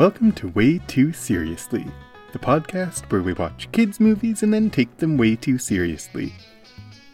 welcome 0.00 0.32
to 0.32 0.48
Way 0.48 0.78
Too 0.86 1.12
Seriously, 1.12 1.84
the 2.32 2.38
podcast 2.38 3.02
where 3.12 3.20
we 3.20 3.34
watch 3.34 3.70
kids' 3.70 4.00
movies 4.00 4.42
and 4.42 4.50
then 4.50 4.70
take 4.70 4.96
them 4.96 5.18
way 5.18 5.36
too 5.36 5.58
seriously. 5.58 6.32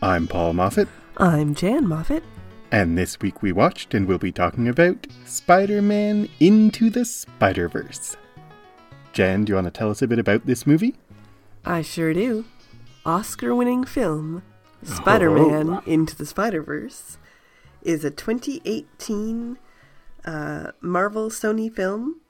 I'm 0.00 0.28
Paul 0.28 0.52
Moffat, 0.52 0.86
I'm 1.16 1.56
Jan 1.56 1.88
Moffat. 1.88 2.22
and 2.70 2.96
this 2.96 3.18
week 3.18 3.42
we 3.42 3.50
watched 3.50 3.92
and 3.92 4.06
we'll 4.06 4.18
be 4.18 4.30
talking 4.30 4.68
about 4.68 5.04
Spider 5.24 5.82
Man 5.82 6.28
Into 6.38 6.88
the 6.88 7.04
Spider 7.04 7.68
Verse. 7.68 8.16
Jan, 9.12 9.44
do 9.44 9.50
you 9.50 9.54
want 9.56 9.64
to 9.64 9.72
tell 9.72 9.90
us 9.90 10.00
a 10.00 10.06
bit 10.06 10.20
about 10.20 10.46
this 10.46 10.64
movie? 10.64 10.94
I 11.64 11.82
sure 11.82 12.14
do. 12.14 12.44
Oscar 13.04 13.52
winning 13.52 13.82
film, 13.82 14.44
Spider 14.84 15.32
Man 15.32 15.82
Into 15.86 16.14
the 16.14 16.24
Spider 16.24 16.62
Verse, 16.62 17.18
is 17.82 18.04
a 18.04 18.12
2018 18.12 19.58
uh, 20.24 20.70
Marvel 20.80 21.30
Sony 21.30 21.74
film. 21.74 22.20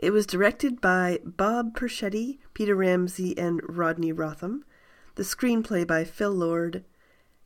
It 0.00 0.14
was 0.14 0.24
directed 0.24 0.80
by 0.80 1.20
Bob 1.26 1.76
Persichetti, 1.76 2.38
Peter 2.54 2.74
Ramsey, 2.74 3.36
and 3.36 3.60
Rodney 3.68 4.12
Rothman. 4.12 4.64
The 5.16 5.22
screenplay 5.22 5.86
by 5.86 6.04
Phil 6.04 6.30
Lord, 6.32 6.84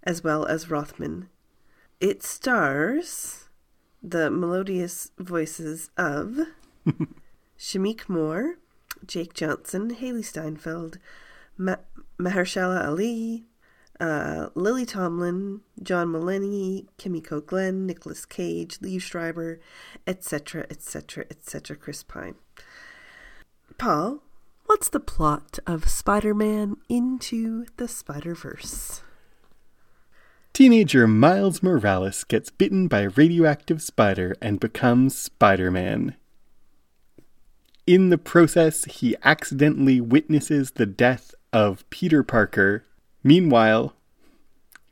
as 0.04 0.22
well 0.22 0.46
as 0.46 0.70
Rothman. 0.70 1.28
It 2.00 2.22
stars 2.22 3.48
the 4.00 4.30
melodious 4.30 5.10
voices 5.18 5.90
of 5.96 6.38
Shameik 7.58 8.08
Moore, 8.08 8.58
Jake 9.04 9.34
Johnson, 9.34 9.96
Hailee 9.96 10.24
Steinfeld, 10.24 11.00
Ma- 11.58 11.82
Mahershala 12.20 12.86
Ali, 12.86 13.46
uh, 14.00 14.48
Lily 14.54 14.84
Tomlin, 14.84 15.60
John 15.82 16.08
Mulaney, 16.08 16.86
Kimiko 16.98 17.40
Glenn, 17.40 17.86
Nicolas 17.86 18.26
Cage, 18.26 18.78
Liev 18.78 19.00
Schreiber, 19.00 19.60
etc., 20.06 20.66
etc., 20.70 21.24
etc., 21.30 21.76
Chris 21.76 22.02
Pine. 22.02 22.34
Paul, 23.78 24.22
what's 24.66 24.88
the 24.88 25.00
plot 25.00 25.58
of 25.66 25.88
Spider 25.88 26.34
Man 26.34 26.76
Into 26.88 27.66
the 27.76 27.88
Spider 27.88 28.34
Verse? 28.34 29.02
Teenager 30.52 31.08
Miles 31.08 31.64
Morales 31.64 32.22
gets 32.22 32.48
bitten 32.48 32.86
by 32.86 33.00
a 33.00 33.08
radioactive 33.08 33.82
spider 33.82 34.36
and 34.40 34.60
becomes 34.60 35.18
Spider 35.18 35.68
Man. 35.68 36.14
In 37.88 38.10
the 38.10 38.18
process, 38.18 38.84
he 38.84 39.16
accidentally 39.24 40.00
witnesses 40.00 40.70
the 40.70 40.86
death 40.86 41.34
of 41.52 41.88
Peter 41.90 42.22
Parker. 42.22 42.86
Meanwhile, 43.24 43.94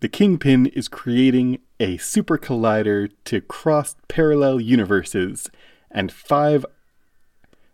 the 0.00 0.08
Kingpin 0.08 0.66
is 0.66 0.88
creating 0.88 1.58
a 1.78 1.98
super 1.98 2.38
collider 2.38 3.10
to 3.26 3.42
cross 3.42 3.94
parallel 4.08 4.58
universes, 4.60 5.50
and 5.90 6.10
five 6.10 6.64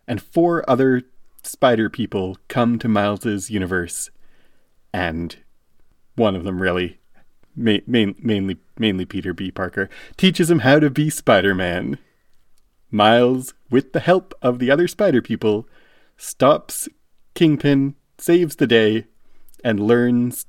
and 0.05 0.21
four 0.21 0.69
other 0.69 1.03
spider 1.43 1.89
people 1.89 2.37
come 2.49 2.77
to 2.77 2.89
Miles's 2.89 3.49
universe, 3.49 4.09
and 4.93 5.37
one 6.15 6.35
of 6.35 6.43
them 6.43 6.61
really 6.61 6.99
ma- 7.55 7.77
main, 7.87 8.15
mainly 8.19 8.57
mainly 8.77 9.05
Peter 9.05 9.33
B. 9.33 9.51
Parker, 9.51 9.89
teaches 10.17 10.51
him 10.51 10.59
how 10.59 10.79
to 10.79 10.89
be 10.89 11.09
Spider 11.09 11.55
Man. 11.55 11.97
Miles, 12.91 13.53
with 13.69 13.93
the 13.93 13.99
help 13.99 14.33
of 14.41 14.59
the 14.59 14.71
other 14.71 14.87
spider 14.87 15.21
people, 15.21 15.67
stops 16.17 16.89
Kingpin, 17.33 17.95
saves 18.17 18.57
the 18.57 18.67
day, 18.67 19.05
and 19.63 19.79
learns 19.79 20.45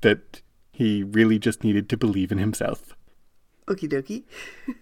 that 0.00 0.42
he 0.72 1.02
really 1.02 1.38
just 1.38 1.64
needed 1.64 1.88
to 1.88 1.96
believe 1.96 2.30
in 2.32 2.38
himself. 2.38 2.96
Okie 3.66 3.88
dokie. 3.88 4.24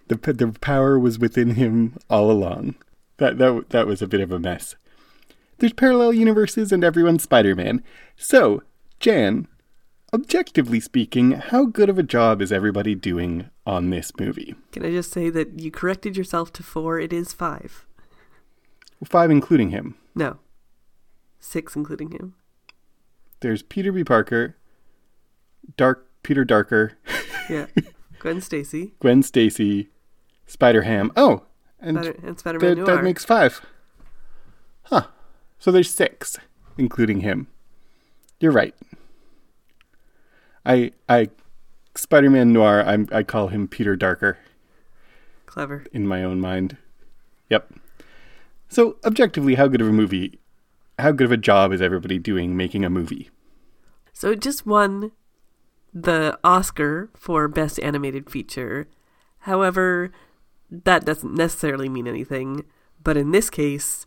The, 0.08 0.16
the 0.32 0.52
power 0.60 0.98
was 0.98 1.18
within 1.18 1.56
him 1.56 1.96
all 2.08 2.30
along. 2.30 2.76
That, 3.16 3.38
that, 3.38 3.70
that 3.70 3.86
was 3.86 4.02
a 4.02 4.06
bit 4.06 4.20
of 4.20 4.30
a 4.30 4.38
mess. 4.38 4.76
There's 5.58 5.72
parallel 5.72 6.12
universes 6.12 6.70
and 6.70 6.84
everyone's 6.84 7.22
Spider 7.22 7.56
Man. 7.56 7.82
So, 8.16 8.62
Jan, 9.00 9.48
objectively 10.12 10.80
speaking, 10.80 11.32
how 11.32 11.64
good 11.64 11.88
of 11.88 11.98
a 11.98 12.02
job 12.02 12.42
is 12.42 12.52
everybody 12.52 12.94
doing 12.94 13.48
on 13.66 13.90
this 13.90 14.12
movie? 14.20 14.54
Can 14.72 14.84
I 14.84 14.90
just 14.90 15.10
say 15.10 15.30
that 15.30 15.58
you 15.58 15.70
corrected 15.70 16.16
yourself 16.16 16.52
to 16.54 16.62
four? 16.62 17.00
It 17.00 17.12
is 17.12 17.32
five. 17.32 17.86
Five 19.04 19.30
including 19.30 19.70
him. 19.70 19.96
No, 20.14 20.38
six 21.40 21.74
including 21.74 22.12
him. 22.12 22.34
There's 23.40 23.62
Peter 23.62 23.92
B. 23.92 24.02
Parker, 24.04 24.56
Dark 25.76 26.06
Peter 26.22 26.44
Darker, 26.44 26.92
Yeah. 27.50 27.66
Gwen 28.18 28.40
Stacy 28.40 28.94
Gwen 29.00 29.22
Stacy, 29.22 29.90
Spider 30.46 30.82
Ham. 30.82 31.12
Oh, 31.16 31.42
and 31.80 31.98
Spider- 31.98 32.18
and 32.26 32.38
Spider 32.38 32.58
Man 32.60 32.78
that, 32.78 32.86
that 32.86 33.04
makes 33.04 33.24
five. 33.24 33.60
Huh. 34.84 35.06
So 35.58 35.70
there's 35.70 35.92
six, 35.92 36.38
including 36.78 37.20
him. 37.20 37.48
You're 38.40 38.52
right. 38.52 38.74
I 40.64 40.92
I 41.08 41.30
Spider 41.94 42.30
Man 42.30 42.52
Noir. 42.52 42.82
I'm, 42.86 43.08
I 43.12 43.22
call 43.22 43.48
him 43.48 43.68
Peter 43.68 43.96
Darker 43.96 44.38
Clever. 45.46 45.84
in 45.92 46.06
my 46.06 46.22
own 46.24 46.40
mind. 46.40 46.76
Yep. 47.50 47.72
So 48.68 48.96
objectively, 49.04 49.54
how 49.54 49.68
good 49.68 49.80
of 49.80 49.86
a 49.88 49.92
movie? 49.92 50.40
How 50.98 51.12
good 51.12 51.26
of 51.26 51.32
a 51.32 51.36
job 51.36 51.72
is 51.72 51.82
everybody 51.82 52.18
doing 52.18 52.56
making 52.56 52.84
a 52.84 52.90
movie? 52.90 53.30
So 54.14 54.30
it 54.30 54.40
just 54.40 54.64
won 54.64 55.12
the 55.92 56.38
Oscar 56.42 57.10
for 57.14 57.48
Best 57.48 57.78
Animated 57.80 58.30
Feature. 58.30 58.88
However, 59.40 60.10
that 60.70 61.04
doesn't 61.04 61.34
necessarily 61.34 61.90
mean 61.90 62.06
anything, 62.06 62.64
but 63.02 63.16
in 63.16 63.30
this 63.30 63.50
case, 63.50 64.06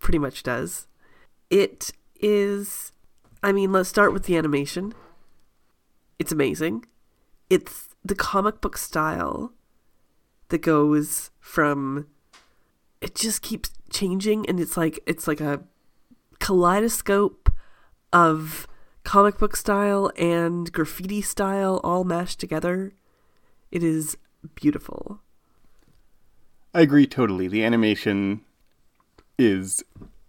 pretty 0.00 0.18
much 0.18 0.42
does. 0.42 0.88
It 1.50 1.92
is. 2.20 2.92
I 3.42 3.52
mean, 3.52 3.70
let's 3.70 3.88
start 3.88 4.12
with 4.12 4.24
the 4.24 4.36
animation. 4.36 4.94
It's 6.18 6.32
amazing. 6.32 6.84
It's 7.48 7.90
the 8.04 8.16
comic 8.16 8.60
book 8.60 8.76
style 8.76 9.52
that 10.48 10.62
goes 10.62 11.30
from. 11.38 12.08
It 13.00 13.14
just 13.14 13.40
keeps 13.40 13.70
changing, 13.90 14.46
and 14.46 14.58
it's 14.58 14.76
like 14.76 14.98
it's 15.06 15.28
like 15.28 15.40
a 15.40 15.62
kaleidoscope 16.40 17.50
of 18.12 18.66
comic 19.04 19.38
book 19.38 19.56
style 19.56 20.10
and 20.18 20.72
graffiti 20.72 21.20
style 21.22 21.80
all 21.84 22.04
mashed 22.04 22.40
together. 22.40 22.92
It 23.70 23.82
is 23.82 24.16
beautiful. 24.54 25.20
I 26.74 26.82
agree 26.82 27.06
totally. 27.06 27.48
The 27.48 27.64
animation 27.64 28.42
is 29.38 29.82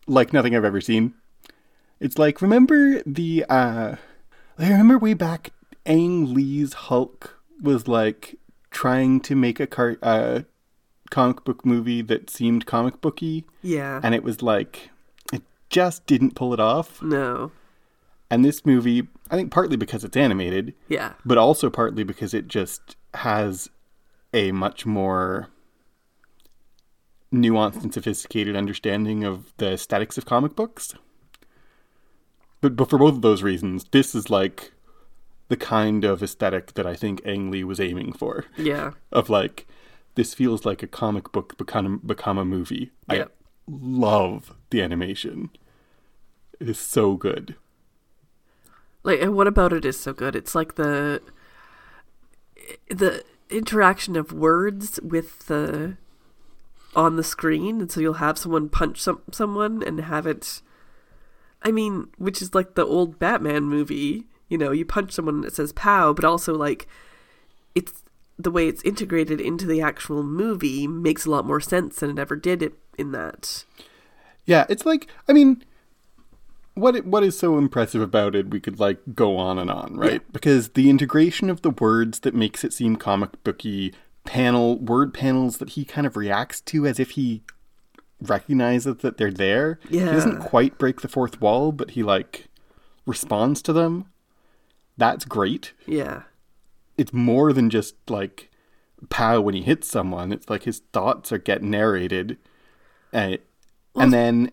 like 0.07 0.33
nothing 0.33 0.55
I've 0.55 0.65
ever 0.65 0.81
seen. 0.81 1.13
It's 1.99 2.17
like 2.17 2.41
remember 2.41 3.01
the 3.05 3.45
uh 3.49 3.95
I 4.57 4.69
remember 4.69 4.97
way 4.97 5.13
back 5.13 5.51
Ang 5.85 6.33
Lee's 6.33 6.73
Hulk 6.73 7.37
was 7.61 7.87
like 7.87 8.35
trying 8.71 9.19
to 9.21 9.35
make 9.35 9.59
a 9.59 9.67
car 9.67 9.97
uh 10.01 10.41
comic 11.09 11.43
book 11.43 11.65
movie 11.65 12.01
that 12.03 12.29
seemed 12.29 12.65
comic 12.65 13.01
booky 13.01 13.45
Yeah. 13.61 13.99
and 14.03 14.13
it 14.13 14.23
was 14.23 14.41
like 14.41 14.91
just 15.69 16.05
didn't 16.05 16.35
pull 16.35 16.53
it 16.53 16.59
off. 16.59 17.01
no. 17.01 17.51
And 18.31 18.45
this 18.45 18.63
movie, 18.63 19.07
I 19.31 19.35
think 19.35 19.49
partly 19.51 19.75
because 19.75 20.03
it's 20.03 20.15
animated, 20.15 20.75
Yeah. 20.87 21.13
but 21.25 21.39
also 21.39 21.71
partly 21.71 22.03
because 22.03 22.31
it 22.35 22.47
just 22.47 22.95
has 23.15 23.71
a 24.35 24.51
much 24.51 24.85
more 24.85 25.47
nuanced 27.33 27.81
and 27.83 27.93
sophisticated 27.93 28.55
understanding 28.55 29.23
of 29.23 29.53
the 29.57 29.73
aesthetics 29.73 30.17
of 30.17 30.25
comic 30.25 30.55
books. 30.55 30.93
But, 32.61 32.75
but 32.75 32.89
for 32.89 32.97
both 32.99 33.15
of 33.15 33.21
those 33.21 33.41
reasons, 33.43 33.85
this 33.91 34.13
is 34.13 34.29
like 34.29 34.73
the 35.47 35.57
kind 35.57 36.03
of 36.03 36.21
aesthetic 36.21 36.73
that 36.75 36.85
I 36.85 36.95
think 36.95 37.21
Ang 37.25 37.49
Lee 37.51 37.63
was 37.63 37.79
aiming 37.79 38.13
for. 38.13 38.45
Yeah. 38.57 38.91
Of 39.11 39.29
like, 39.29 39.65
this 40.15 40.33
feels 40.33 40.65
like 40.65 40.83
a 40.83 40.87
comic 40.87 41.31
book 41.31 41.57
become 41.57 41.99
become 42.05 42.37
a 42.37 42.45
movie. 42.45 42.91
Yep. 43.11 43.31
I 43.31 43.71
love 43.71 44.53
the 44.69 44.81
animation. 44.83 45.49
It 46.59 46.69
is 46.69 46.79
so 46.79 47.15
good. 47.15 47.55
Like 49.03 49.21
and 49.21 49.35
what 49.35 49.47
about 49.47 49.73
it 49.73 49.85
is 49.85 49.99
so 49.99 50.13
good? 50.13 50.35
It's 50.35 50.55
like 50.55 50.75
the 50.75 51.21
the 52.89 53.23
interaction 53.49 54.15
of 54.15 54.31
words 54.31 54.99
with 55.01 55.47
the 55.47 55.97
on 56.95 57.15
the 57.15 57.23
screen 57.23 57.81
and 57.81 57.91
so 57.91 57.99
you'll 57.99 58.13
have 58.15 58.37
someone 58.37 58.69
punch 58.69 58.99
some 58.99 59.21
someone 59.31 59.81
and 59.83 59.99
have 60.01 60.27
it 60.27 60.61
I 61.61 61.71
mean, 61.71 62.07
which 62.17 62.41
is 62.41 62.55
like 62.55 62.75
the 62.75 62.85
old 62.85 63.19
Batman 63.19 63.63
movie, 63.63 64.25
you 64.47 64.57
know, 64.57 64.71
you 64.71 64.85
punch 64.85 65.11
someone 65.11 65.35
and 65.35 65.45
it 65.45 65.53
says 65.53 65.73
pow, 65.73 66.13
but 66.13 66.25
also 66.25 66.53
like 66.53 66.87
it's 67.75 68.03
the 68.37 68.51
way 68.51 68.67
it's 68.67 68.83
integrated 68.83 69.41
into 69.41 69.65
the 69.65 69.81
actual 69.81 70.23
movie 70.23 70.87
makes 70.87 71.25
a 71.25 71.29
lot 71.29 71.45
more 71.45 71.59
sense 71.59 71.99
than 71.99 72.09
it 72.11 72.19
ever 72.19 72.35
did 72.35 72.63
it 72.63 72.73
in 72.97 73.11
that. 73.11 73.65
Yeah, 74.45 74.65
it's 74.69 74.85
like 74.85 75.07
I 75.27 75.33
mean, 75.33 75.63
what 76.75 76.95
it, 76.95 77.05
what 77.05 77.23
is 77.23 77.37
so 77.37 77.57
impressive 77.57 78.01
about 78.01 78.35
it? 78.35 78.49
We 78.49 78.59
could 78.59 78.79
like 78.79 78.99
go 79.13 79.37
on 79.37 79.59
and 79.59 79.69
on, 79.69 79.95
right? 79.95 80.13
Yeah. 80.13 80.19
Because 80.31 80.69
the 80.69 80.89
integration 80.89 81.49
of 81.49 81.61
the 81.61 81.71
words 81.71 82.21
that 82.21 82.33
makes 82.33 82.63
it 82.63 82.73
seem 82.73 82.95
comic 82.95 83.43
booky, 83.43 83.93
panel 84.25 84.77
word 84.77 85.13
panels 85.13 85.57
that 85.57 85.69
he 85.69 85.85
kind 85.85 86.05
of 86.05 86.15
reacts 86.15 86.61
to 86.61 86.85
as 86.85 86.99
if 86.99 87.11
he 87.11 87.41
recognizes 88.21 88.97
that 88.97 89.17
they're 89.17 89.31
there. 89.31 89.79
Yeah. 89.89 90.05
He 90.05 90.11
doesn't 90.11 90.41
quite 90.41 90.77
break 90.77 91.01
the 91.01 91.07
fourth 91.07 91.41
wall, 91.41 91.71
but 91.71 91.91
he 91.91 92.03
like 92.03 92.47
responds 93.05 93.61
to 93.63 93.73
them. 93.73 94.05
That's 94.97 95.25
great. 95.25 95.73
Yeah. 95.85 96.23
It's 96.97 97.13
more 97.13 97.53
than 97.53 97.69
just 97.69 97.95
like 98.09 98.51
pow 99.09 99.39
when 99.39 99.55
he 99.55 99.61
hits 99.61 99.87
someone. 99.87 100.33
It's 100.33 100.49
like 100.49 100.63
his 100.63 100.79
thoughts 100.91 101.31
are 101.31 101.37
getting 101.37 101.69
narrated. 101.69 102.37
And, 103.13 103.39
and 103.95 104.13
then 104.13 104.51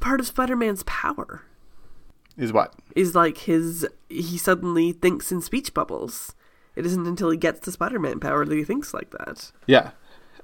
Part 0.00 0.20
of 0.20 0.26
Spider 0.26 0.56
Man's 0.56 0.82
power 0.84 1.42
is 2.36 2.52
what? 2.52 2.74
is 2.94 3.14
like 3.14 3.38
his. 3.38 3.86
He 4.08 4.38
suddenly 4.38 4.92
thinks 4.92 5.30
in 5.32 5.40
speech 5.40 5.74
bubbles. 5.74 6.34
It 6.76 6.86
isn't 6.86 7.06
until 7.06 7.30
he 7.30 7.36
gets 7.36 7.60
the 7.60 7.72
Spider 7.72 7.98
Man 7.98 8.20
power 8.20 8.44
that 8.44 8.54
he 8.54 8.64
thinks 8.64 8.94
like 8.94 9.10
that. 9.10 9.50
Yeah. 9.66 9.90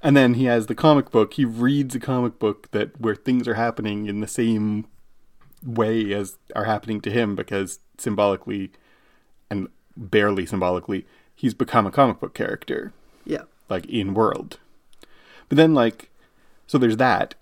And 0.03 0.17
then 0.17 0.35
he 0.35 0.45
has 0.47 0.67
the 0.67 0.75
comic 0.75 1.11
book. 1.11 1.35
He 1.35 1.45
reads 1.45 1.95
a 1.95 2.01
comic 2.01 2.39
book 2.39 2.71
that 2.73 3.01
where 3.01 3.15
things 3.15 3.47
are 3.49 3.55
happening 3.55 4.06
in 4.06 4.21
the 4.21 4.27
same 4.27 4.87
way 5.65 6.12
as 6.12 6.37
are 6.55 6.65
happening 6.65 7.01
to 7.03 7.11
him 7.11 7.35
because 7.35 7.79
symbolically 7.97 8.71
and 9.49 9.69
barely 9.97 10.45
symbolically, 10.45 11.06
he's 11.35 11.55
become 11.55 11.87
a 11.87 11.91
comic 11.91 12.21
book 12.21 12.35
character, 12.35 12.93
Yeah. 13.25 13.43
like 13.71 13.87
in 13.87 14.12
world. 14.15 14.59
But 15.49 15.56
then 15.56 15.73
like 15.75 16.11
so 16.67 16.77
there's 16.77 16.97
that. 16.99 17.35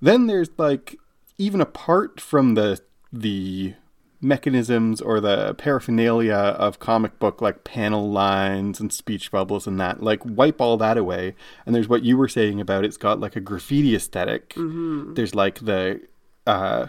Then 0.00 0.26
there's 0.26 0.50
like 0.58 0.96
even 1.38 1.60
apart 1.60 2.20
from 2.20 2.54
the 2.54 2.80
the 3.12 3.74
mechanisms 4.20 5.00
or 5.00 5.20
the 5.20 5.52
paraphernalia 5.54 6.32
of 6.34 6.78
comic 6.78 7.18
book 7.18 7.42
like 7.42 7.64
panel 7.64 8.08
lines 8.10 8.78
and 8.78 8.92
speech 8.92 9.32
bubbles 9.32 9.66
and 9.66 9.80
that 9.80 10.00
like 10.00 10.24
wipe 10.24 10.60
all 10.60 10.76
that 10.76 10.96
away 10.96 11.34
and 11.66 11.74
there's 11.74 11.88
what 11.88 12.04
you 12.04 12.16
were 12.16 12.28
saying 12.28 12.60
about 12.60 12.84
it's 12.84 12.96
got 12.96 13.18
like 13.18 13.34
a 13.34 13.40
graffiti 13.40 13.96
esthetic 13.96 14.52
there's 15.14 15.34
like 15.34 15.58
the 15.58 16.00
uh 16.46 16.86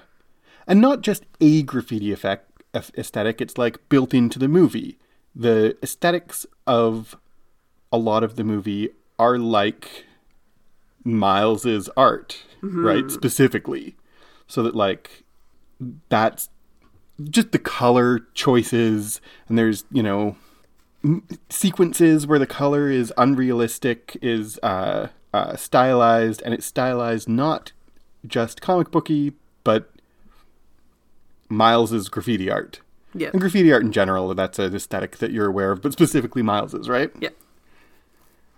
and 0.67 0.79
not 0.79 1.01
just 1.01 1.23
a 1.41 1.63
graffiti 1.63 2.11
effect 2.11 2.51
aesthetic 2.75 3.41
it's 3.41 3.57
like 3.57 3.89
built 3.89 4.13
into 4.13 4.37
the 4.37 4.47
movie 4.47 4.99
the 5.35 5.75
aesthetics 5.81 6.45
of 6.67 7.17
a 7.91 7.97
lot 7.97 8.23
of 8.23 8.35
the 8.35 8.43
movie 8.43 8.89
are 9.17 9.39
like 9.39 10.05
Miles's 11.03 11.89
art, 11.97 12.43
right? 12.61 13.09
Specifically. 13.11 13.95
So 14.53 14.61
that 14.61 14.75
like 14.75 15.23
that's 16.09 16.49
just 17.23 17.53
the 17.53 17.57
color 17.57 18.27
choices 18.35 19.19
and 19.49 19.57
there's, 19.57 19.83
you 19.91 20.03
know, 20.03 20.35
sequences 21.49 22.27
where 22.27 22.37
the 22.37 22.45
color 22.45 22.87
is 22.87 23.11
unrealistic, 23.17 24.15
is 24.21 24.59
uh, 24.61 25.07
uh, 25.33 25.55
stylized, 25.55 26.43
and 26.43 26.53
it's 26.53 26.67
stylized 26.67 27.27
not 27.27 27.71
just 28.27 28.61
comic 28.61 28.91
booky, 28.91 29.33
but 29.63 29.89
Miles's 31.49 32.07
graffiti 32.07 32.51
art. 32.51 32.79
Yeah. 33.15 33.29
And 33.33 33.41
graffiti 33.41 33.73
art 33.73 33.81
in 33.81 33.91
general, 33.91 34.35
that's 34.35 34.59
an 34.59 34.75
aesthetic 34.75 35.17
that 35.17 35.31
you're 35.31 35.47
aware 35.47 35.71
of, 35.71 35.81
but 35.81 35.93
specifically 35.93 36.43
Miles's, 36.43 36.87
right? 36.87 37.11
Yeah. 37.19 37.29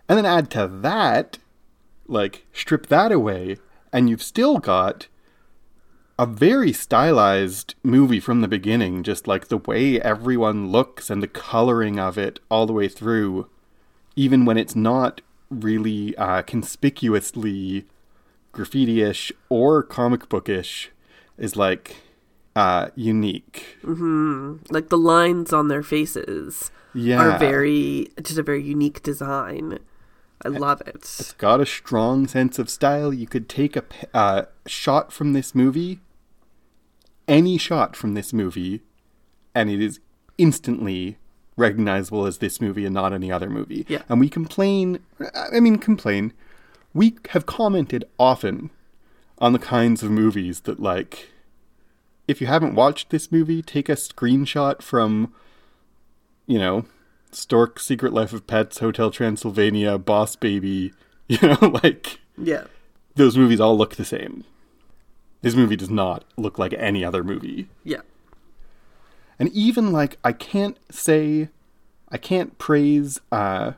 And 0.09 0.17
then 0.17 0.25
add 0.25 0.51
to 0.51 0.67
that, 0.67 1.37
like, 2.05 2.45
strip 2.51 2.87
that 2.87 3.13
away, 3.13 3.55
and 3.93 4.09
you've 4.09 4.23
still 4.23 4.57
got 4.57 5.07
a 6.17 6.25
very 6.25 6.71
stylized 6.71 7.75
movie 7.83 8.19
from 8.19 8.41
the 8.41 8.47
beginning, 8.47 9.03
just 9.03 9.27
like 9.27 9.47
the 9.47 9.57
way 9.57 9.99
everyone 10.01 10.69
looks 10.71 11.09
and 11.09 11.21
the 11.21 11.27
coloring 11.27 11.99
of 11.99 12.17
it 12.17 12.39
all 12.49 12.65
the 12.65 12.73
way 12.73 12.87
through, 12.87 13.49
even 14.15 14.45
when 14.45 14.57
it's 14.57 14.75
not 14.75 15.21
really 15.49 16.15
uh, 16.17 16.41
conspicuously 16.43 17.85
graffiti 18.51 19.01
ish 19.01 19.31
or 19.49 19.83
comic 19.83 20.29
bookish, 20.29 20.89
is 21.37 21.55
like 21.57 21.97
uh, 22.55 22.87
unique. 22.95 23.77
Like 23.83 24.87
the 24.89 24.97
lines 24.97 25.51
on 25.51 25.67
their 25.67 25.83
faces 25.83 26.71
Yeah. 26.93 27.19
are 27.19 27.37
very 27.37 28.07
just 28.21 28.37
a 28.39 28.43
very 28.43 28.63
unique 28.63 29.03
design. 29.03 29.79
I 30.43 30.49
love 30.49 30.81
it. 30.81 30.95
It's 30.95 31.33
got 31.33 31.59
a 31.59 31.65
strong 31.65 32.27
sense 32.27 32.57
of 32.59 32.69
style. 32.69 33.13
You 33.13 33.27
could 33.27 33.49
take 33.49 33.75
a 33.75 33.83
uh, 34.13 34.43
shot 34.67 35.11
from 35.11 35.33
this 35.33 35.55
movie, 35.55 35.99
any 37.27 37.57
shot 37.57 37.95
from 37.95 38.13
this 38.13 38.33
movie, 38.33 38.81
and 39.53 39.69
it 39.69 39.81
is 39.81 39.99
instantly 40.37 41.17
recognizable 41.57 42.25
as 42.25 42.39
this 42.39 42.59
movie 42.59 42.85
and 42.85 42.93
not 42.93 43.13
any 43.13 43.31
other 43.31 43.49
movie. 43.49 43.85
Yeah. 43.87 44.01
And 44.09 44.19
we 44.19 44.29
complain, 44.29 44.99
I 45.53 45.59
mean, 45.59 45.77
complain. 45.77 46.33
We 46.93 47.15
have 47.29 47.45
commented 47.45 48.05
often 48.19 48.69
on 49.39 49.53
the 49.53 49.59
kinds 49.59 50.03
of 50.03 50.11
movies 50.11 50.61
that, 50.61 50.79
like, 50.79 51.29
if 52.27 52.41
you 52.41 52.47
haven't 52.47 52.75
watched 52.75 53.09
this 53.09 53.31
movie, 53.31 53.61
take 53.61 53.87
a 53.89 53.93
screenshot 53.93 54.81
from, 54.81 55.33
you 56.47 56.57
know, 56.59 56.85
Stork, 57.31 57.79
Secret 57.79 58.13
Life 58.13 58.33
of 58.33 58.47
Pets, 58.47 58.79
Hotel 58.79 59.11
Transylvania, 59.11 59.97
Boss 59.97 60.35
Baby, 60.35 60.93
you 61.27 61.37
know, 61.41 61.57
like 61.83 62.19
Yeah. 62.37 62.65
those 63.15 63.37
movies 63.37 63.59
all 63.59 63.77
look 63.77 63.95
the 63.95 64.05
same. 64.05 64.43
This 65.45 65.55
movie 65.55 65.75
does 65.75 65.91
not 65.91 66.25
look 66.37 66.57
like 66.57 66.73
any 66.73 67.05
other 67.05 67.23
movie. 67.23 67.67
Yeah. 67.83 68.01
And 69.37 69.49
even 69.49 69.91
like 69.91 70.17
I 70.23 70.31
can't 70.31 70.77
say 70.89 71.49
I 72.09 72.17
can't 72.17 72.57
praise 72.57 73.19
uh 73.31 73.73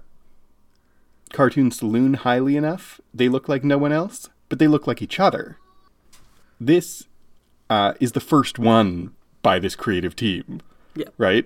Cartoon 1.33 1.69
Saloon 1.71 2.13
highly 2.13 2.55
enough. 2.55 3.01
They 3.13 3.27
look 3.27 3.49
like 3.49 3.65
no 3.65 3.77
one 3.77 3.91
else, 3.91 4.29
but 4.47 4.59
they 4.59 4.67
look 4.67 4.87
like 4.87 5.01
each 5.01 5.19
other. 5.19 5.57
This 6.57 7.03
uh, 7.69 7.95
is 7.99 8.13
the 8.13 8.21
first 8.21 8.57
one 8.57 9.11
by 9.41 9.59
this 9.59 9.75
creative 9.75 10.15
team, 10.15 10.61
Yeah. 10.95 11.09
right? 11.17 11.45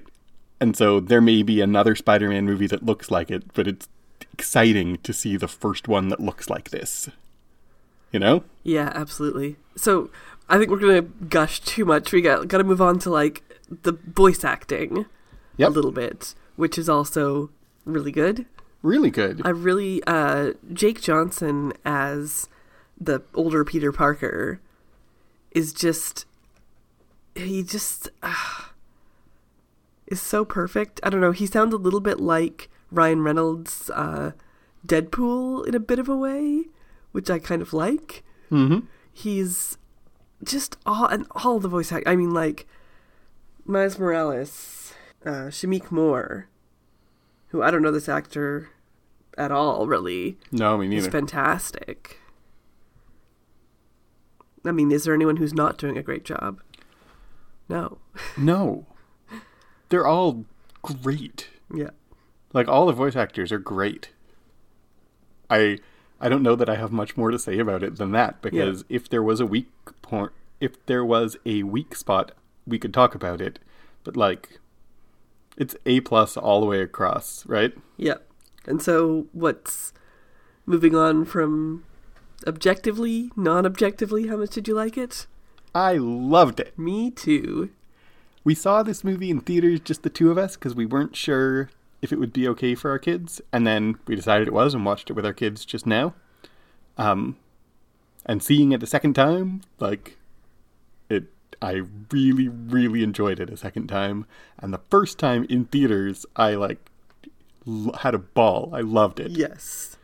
And 0.60 0.78
so 0.78 1.00
there 1.00 1.20
may 1.20 1.42
be 1.42 1.62
another 1.62 1.96
Spider-Man 1.96 2.46
movie 2.46 2.68
that 2.68 2.86
looks 2.86 3.10
like 3.10 3.32
it, 3.32 3.52
but 3.56 3.68
it's 3.68 3.90
exciting 4.32 5.00
to 5.00 5.14
see 5.14 5.36
the 5.36 5.48
first 5.48 5.88
one 5.88 6.10
that 6.10 6.20
looks 6.20 6.48
like 6.48 6.70
this. 6.70 7.10
You 8.12 8.20
know? 8.20 8.44
Yeah, 8.64 8.92
absolutely. 8.94 9.56
So 9.76 10.10
I 10.50 10.58
think 10.58 10.70
we're 10.70 10.80
gonna 10.80 11.02
gush 11.02 11.60
too 11.62 11.86
much. 11.86 12.12
We 12.12 12.22
got 12.22 12.48
got 12.48 12.58
to 12.58 12.64
move 12.64 12.82
on 12.82 13.00
to 13.00 13.10
like 13.10 13.42
the 13.70 13.94
voice 13.94 14.44
acting 14.44 15.06
Yep. 15.58 15.70
a 15.70 15.72
little 15.72 15.92
bit, 15.92 16.36
which 16.56 16.78
is 16.78 16.90
also 16.90 17.50
really 17.86 18.12
good. 18.12 18.46
Really 18.84 19.12
good. 19.12 19.42
I 19.46 19.50
really 19.50 20.04
uh 20.06 20.54
Jake 20.74 21.02
Johnson 21.02 21.72
as 21.86 22.50
the 23.00 23.22
older 23.34 23.64
Peter 23.64 23.92
Parker 23.92 24.60
is 25.52 25.72
just 25.74 26.26
he 27.36 27.64
just 27.64 28.10
uh, 28.22 28.34
is 30.08 30.22
so 30.22 30.44
perfect. 30.44 31.00
I 31.04 31.10
don't 31.10 31.22
know, 31.22 31.32
he 31.32 31.46
sounds 31.46 31.74
a 31.74 31.78
little 31.78 32.00
bit 32.02 32.20
like 32.20 32.70
Ryan 32.92 33.22
Reynolds 33.22 33.90
uh 33.92 34.32
Deadpool 34.86 35.66
in 35.68 35.76
a 35.76 35.80
bit 35.80 36.00
of 36.00 36.10
a 36.10 36.18
way, 36.18 36.66
which 37.12 37.30
I 37.30 37.40
kind 37.40 37.62
of 37.62 37.74
like. 37.74 38.24
mm-hmm. 38.52 38.80
He's 39.14 39.78
just 40.44 40.78
all 40.86 41.06
and 41.06 41.28
all 41.32 41.60
the 41.60 41.68
voice 41.68 41.92
act. 41.92 42.08
I 42.08 42.16
mean, 42.16 42.34
like 42.34 42.66
Miles 43.66 44.00
Morales, 44.00 44.94
uh, 45.26 45.50
Shameik 45.52 45.92
Moore, 45.92 46.48
who 47.50 47.62
I 47.62 47.70
don't 47.72 47.82
know 47.84 47.92
this 47.92 48.10
actor 48.10 48.70
at 49.38 49.52
all. 49.52 49.86
Really, 49.88 50.38
No, 50.52 50.78
me 50.78 50.88
neither. 50.88 51.04
he's 51.04 51.12
fantastic. 51.12 52.20
I 54.64 54.72
mean, 54.72 54.92
is 54.92 55.04
there 55.04 55.14
anyone 55.14 55.38
who's 55.38 55.54
not 55.54 55.78
doing 55.78 55.98
a 55.98 56.04
great 56.04 56.24
job? 56.26 56.62
No. 57.70 57.98
No. 58.38 58.86
They're 59.90 60.08
all 60.08 60.46
great. 60.82 61.50
Yeah. 61.74 61.90
Like 62.54 62.68
all 62.70 62.86
the 62.86 62.94
voice 62.94 63.16
actors 63.18 63.52
are 63.52 63.60
great. 63.60 64.10
I 65.50 65.80
I 66.22 66.30
don't 66.30 66.44
know 66.44 66.56
that 66.56 66.70
I 66.70 66.76
have 66.76 66.92
much 66.92 67.18
more 67.18 67.32
to 67.32 67.40
say 67.40 67.60
about 67.60 67.84
it 67.84 67.98
than 67.98 68.12
that 68.12 68.42
because 68.42 68.86
if 68.88 69.10
there 69.10 69.24
was 69.24 69.40
a 69.40 69.46
weak 69.46 69.68
point 70.02 70.32
if 70.62 70.86
there 70.86 71.04
was 71.04 71.36
a 71.46 71.64
weak 71.64 71.96
spot, 71.96 72.32
we 72.66 72.80
could 72.80 72.94
talk 72.94 73.14
about 73.16 73.42
it. 73.42 73.60
But 74.06 74.16
like 74.16 74.60
it's 75.58 75.76
A 75.86 76.00
plus 76.02 76.38
all 76.38 76.62
the 76.62 76.68
way 76.68 76.82
across, 76.82 77.46
right? 77.48 77.74
Yeah. 77.98 78.16
And 78.66 78.82
so, 78.82 79.26
what's 79.34 79.92
moving 80.66 80.96
on 80.96 81.26
from 81.26 81.84
objectively, 82.48 83.32
non-objectively? 83.36 84.28
How 84.28 84.38
much 84.38 84.52
did 84.52 84.68
you 84.68 84.76
like 84.76 84.98
it? 84.98 85.26
I 85.74 85.94
loved 85.98 86.60
it. 86.60 86.78
Me 86.78 87.10
too. 87.10 87.72
We 88.44 88.56
saw 88.56 88.84
this 88.84 89.04
movie 89.04 89.30
in 89.30 89.42
theaters, 89.42 89.80
just 89.80 90.04
the 90.04 90.10
two 90.10 90.32
of 90.32 90.38
us, 90.38 90.56
because 90.56 90.76
we 90.76 90.86
weren't 90.86 91.16
sure 91.16 91.70
if 92.02 92.12
it 92.12 92.20
would 92.20 92.34
be 92.34 92.48
okay 92.48 92.76
for 92.76 92.92
our 92.92 93.00
kids, 93.00 93.42
and 93.54 93.66
then 93.66 93.98
we 94.08 94.16
decided 94.16 94.48
it 94.48 94.54
was 94.54 94.74
and 94.74 94.86
watched 94.86 95.10
it 95.10 95.14
with 95.14 95.26
our 95.26 95.34
kids 95.34 95.66
just 95.66 95.86
now. 95.86 96.14
Um, 96.98 97.38
and 98.26 98.42
seeing 98.42 98.72
it 98.72 98.84
a 98.84 98.88
second 98.88 99.14
time, 99.14 99.62
like 99.80 100.18
it, 101.10 101.26
I 101.62 101.82
really, 102.12 102.48
really 102.48 103.04
enjoyed 103.04 103.40
it 103.40 103.50
a 103.50 103.58
second 103.58 103.88
time. 103.88 104.26
And 104.60 104.74
the 104.74 104.82
first 104.90 105.20
time 105.20 105.46
in 105.50 105.66
theaters, 105.66 106.26
I 106.36 106.56
like 106.56 106.90
l- 107.68 107.94
had 108.00 108.16
a 108.16 108.20
ball. 108.20 108.72
I 108.74 108.82
loved 108.82 109.20
it. 109.20 109.32
Yes. 109.32 109.98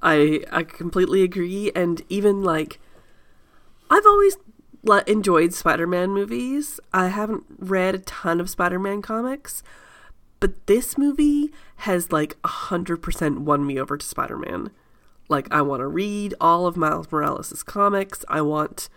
I 0.00 0.44
I 0.52 0.62
completely 0.62 1.22
agree, 1.22 1.72
and 1.74 2.02
even 2.08 2.42
like 2.42 2.78
I've 3.90 4.06
always 4.06 4.36
enjoyed 5.06 5.52
Spider-Man 5.52 6.10
movies. 6.10 6.78
I 6.92 7.08
haven't 7.08 7.44
read 7.58 7.94
a 7.94 7.98
ton 7.98 8.40
of 8.40 8.48
Spider-Man 8.48 9.02
comics, 9.02 9.62
but 10.40 10.66
this 10.66 10.96
movie 10.96 11.50
has 11.76 12.12
like 12.12 12.36
a 12.44 12.48
hundred 12.48 13.02
percent 13.02 13.40
won 13.40 13.66
me 13.66 13.78
over 13.78 13.96
to 13.96 14.06
Spider-Man. 14.06 14.70
Like 15.28 15.46
I 15.50 15.62
want 15.62 15.80
to 15.80 15.86
read 15.86 16.34
all 16.40 16.66
of 16.66 16.76
Miles 16.76 17.10
Morales' 17.12 17.62
comics. 17.62 18.24
I 18.28 18.40
want 18.40 18.88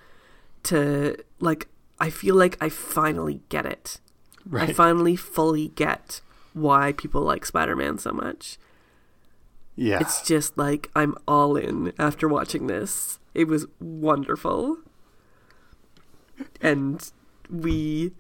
to 0.64 1.16
like. 1.40 1.68
I 2.00 2.10
feel 2.10 2.36
like 2.36 2.58
I 2.60 2.70
finally 2.70 3.42
get 3.50 3.66
it. 3.66 4.00
Right. 4.46 4.70
I 4.70 4.74
finally 4.74 5.16
fully 5.16 5.68
get 5.70 6.22
why 6.54 6.94
people 6.94 7.22
like 7.22 7.46
Spider-Man 7.46 8.00
so 8.00 8.12
much. 8.12 8.58
yeah. 9.76 10.00
It's 10.00 10.22
just 10.22 10.58
like 10.58 10.90
I'm 10.96 11.16
all 11.28 11.56
in 11.56 11.94
after 12.00 12.28
watching 12.28 12.68
this. 12.68 13.20
It 13.34 13.48
was 13.48 13.68
wonderful. 13.80 14.78
And 16.60 17.12
we 17.50 18.14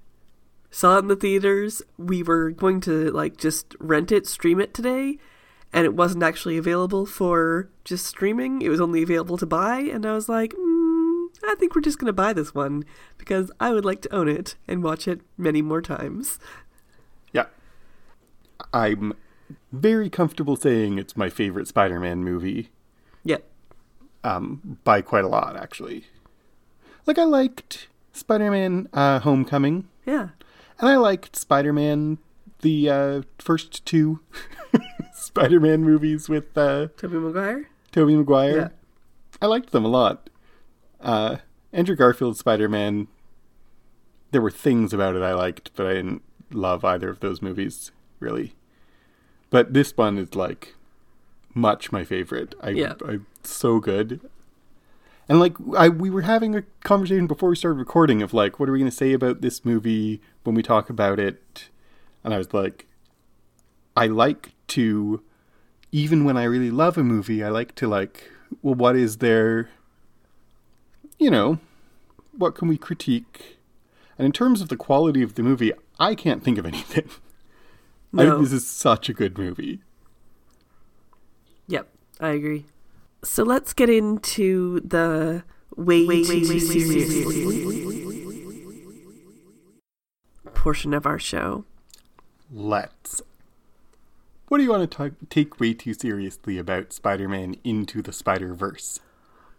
saw 0.72 0.96
it 0.96 1.00
in 1.00 1.08
the 1.08 1.16
theaters. 1.16 1.82
We 1.98 2.24
were 2.24 2.50
going 2.52 2.82
to 2.82 3.12
like 3.12 3.38
just 3.38 3.76
rent 3.80 4.12
it, 4.12 4.26
stream 4.26 4.60
it 4.60 4.74
today, 4.74 5.18
and 5.72 5.86
it 5.86 5.94
wasn't 5.94 6.24
actually 6.24 6.58
available 6.58 7.06
for 7.06 7.70
just 7.84 8.06
streaming. 8.08 8.62
It 8.62 8.70
was 8.70 8.82
only 8.82 9.04
available 9.04 9.38
to 9.38 9.46
buy, 9.46 9.80
and 9.80 10.06
I 10.06 10.14
was 10.14 10.28
like, 10.30 10.54
mm, 10.54 11.28
I 11.46 11.56
think 11.56 11.76
we're 11.76 11.82
just 11.82 12.00
going 12.00 12.08
to 12.08 12.14
buy 12.14 12.34
this 12.34 12.54
one 12.56 12.86
because 13.18 13.52
I 13.60 13.72
would 13.72 13.86
like 13.86 14.02
to 14.04 14.14
own 14.16 14.28
it 14.28 14.56
and 14.68 14.82
watch 14.84 15.08
it 15.08 15.22
many 15.38 15.62
more 15.62 15.82
times. 15.82 16.40
Yeah. 17.34 17.46
I'm 18.74 19.14
very 19.72 20.10
comfortable 20.10 20.56
saying 20.56 20.98
it's 21.00 21.18
my 21.18 21.30
favorite 21.30 21.68
Spider 21.68 22.00
Man 22.00 22.24
movie 22.24 22.70
Yeah. 23.24 23.38
um, 24.24 24.78
by 24.84 25.02
quite 25.02 25.24
a 25.24 25.28
lot, 25.28 25.56
actually. 25.56 26.06
Like, 27.08 27.18
I 27.18 27.24
liked 27.24 27.88
Spider 28.14 28.52
Man 28.52 28.88
uh, 28.94 29.20
Homecoming, 29.20 29.88
Yeah. 30.06 30.30
And 30.82 30.90
I 30.90 30.98
liked 30.98 31.36
Spider 31.36 31.72
Man, 31.72 32.18
the 32.62 32.90
uh, 32.90 33.22
first 33.40 33.86
two 33.86 34.20
Spider 35.14 35.60
Man 35.60 35.84
movies 35.84 36.28
with 36.28 36.58
uh, 36.58 36.88
Tobey 36.98 37.18
Maguire? 37.18 37.70
Tobey 37.92 38.16
Maguire. 38.16 38.58
Yeah. 38.58 38.68
I 39.42 39.46
liked 39.46 39.72
them 39.72 39.86
a 39.86 39.90
lot. 39.90 40.30
Uh, 41.00 41.38
Andrew 41.72 41.96
Garfield's 41.96 42.40
Spider 42.40 42.68
Man, 42.68 43.08
there 44.32 44.42
were 44.42 44.52
things 44.52 44.94
about 44.94 45.16
it 45.16 45.22
I 45.22 45.34
liked, 45.34 45.72
but 45.76 45.88
I 45.88 45.94
didn't 45.94 46.24
love 46.52 46.84
either 46.84 47.10
of 47.10 47.20
those 47.22 47.42
movies, 47.42 47.92
really. 48.20 48.56
But 49.50 49.74
this 49.74 49.96
one 49.96 50.18
is 50.18 50.36
like 50.36 50.76
much 51.54 51.92
my 51.92 52.04
favorite. 52.04 52.56
I, 52.62 52.70
Yeah. 52.72 52.94
I 53.06 53.20
so 53.44 53.80
good. 53.80 54.22
And 55.32 55.40
like 55.40 55.56
I 55.78 55.88
we 55.88 56.10
were 56.10 56.24
having 56.24 56.58
a 56.58 56.64
conversation 56.84 57.26
before 57.26 57.48
we 57.48 57.56
started 57.56 57.80
recording 57.80 58.22
of 58.22 58.34
like 58.34 58.60
what 58.60 58.68
are 58.68 58.74
we 58.74 58.80
going 58.80 58.92
to 58.92 58.98
say 58.98 59.14
about 59.14 59.40
this 59.40 59.64
movie 59.64 60.20
when 60.44 60.56
we 60.56 60.62
talk 60.62 60.90
about 60.90 61.22
it? 61.22 61.70
And 62.22 62.34
I 62.34 62.38
was 62.38 62.54
like 62.54 62.86
I 63.96 64.08
like 64.08 64.52
to 64.68 65.24
even 65.90 66.26
when 66.26 66.36
I 66.36 66.44
really 66.44 66.70
love 66.70 66.98
a 66.98 67.04
movie, 67.06 67.46
I 67.46 67.48
like 67.48 67.76
to 67.76 67.88
like 67.88 68.30
well 68.62 68.76
what 68.76 68.98
is 68.98 69.20
there 69.20 69.70
you 71.18 71.32
know, 71.32 71.60
what 72.38 72.54
can 72.54 72.68
we 72.68 72.78
critique? 72.78 73.58
And 74.18 74.26
in 74.26 74.34
terms 74.34 74.60
of 74.60 74.68
the 74.68 74.76
quality 74.76 75.22
of 75.22 75.36
the 75.36 75.44
movie, 75.44 75.72
I 75.98 76.14
can't 76.14 76.44
think 76.44 76.58
of 76.58 76.66
anything. 76.66 77.10
I 78.18 78.26
think 78.26 78.42
this 78.42 78.52
is 78.52 78.68
such 78.68 79.08
a 79.08 79.14
good 79.14 79.38
movie. 79.38 79.80
Yep, 81.70 81.88
I 82.20 82.32
agree. 82.32 82.66
So 83.24 83.44
let's 83.44 83.74
get 83.74 83.90
into 83.90 84.80
the 84.82 85.44
way, 85.76 86.06
too 86.06 86.60
seriously 86.60 87.82
portion 90.62 90.94
of 90.94 91.08
our 91.08 91.18
show. 91.18 91.66
Let's. 92.52 93.24
What 94.48 94.60
do 94.60 94.64
you 94.64 94.70
want 94.70 94.90
to 94.92 94.98
ta 95.10 95.16
take 95.30 95.60
way 95.60 95.74
too 95.74 95.96
seriously 95.96 96.60
about 96.60 96.94
Spider 96.94 97.28
Man 97.28 97.56
into 97.64 98.04
the 98.04 98.14
Spider 98.14 98.54
Verse? 98.54 99.00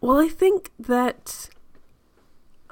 Well, 0.00 0.21
I 0.21 0.28
think 0.28 0.71
that 0.78 1.50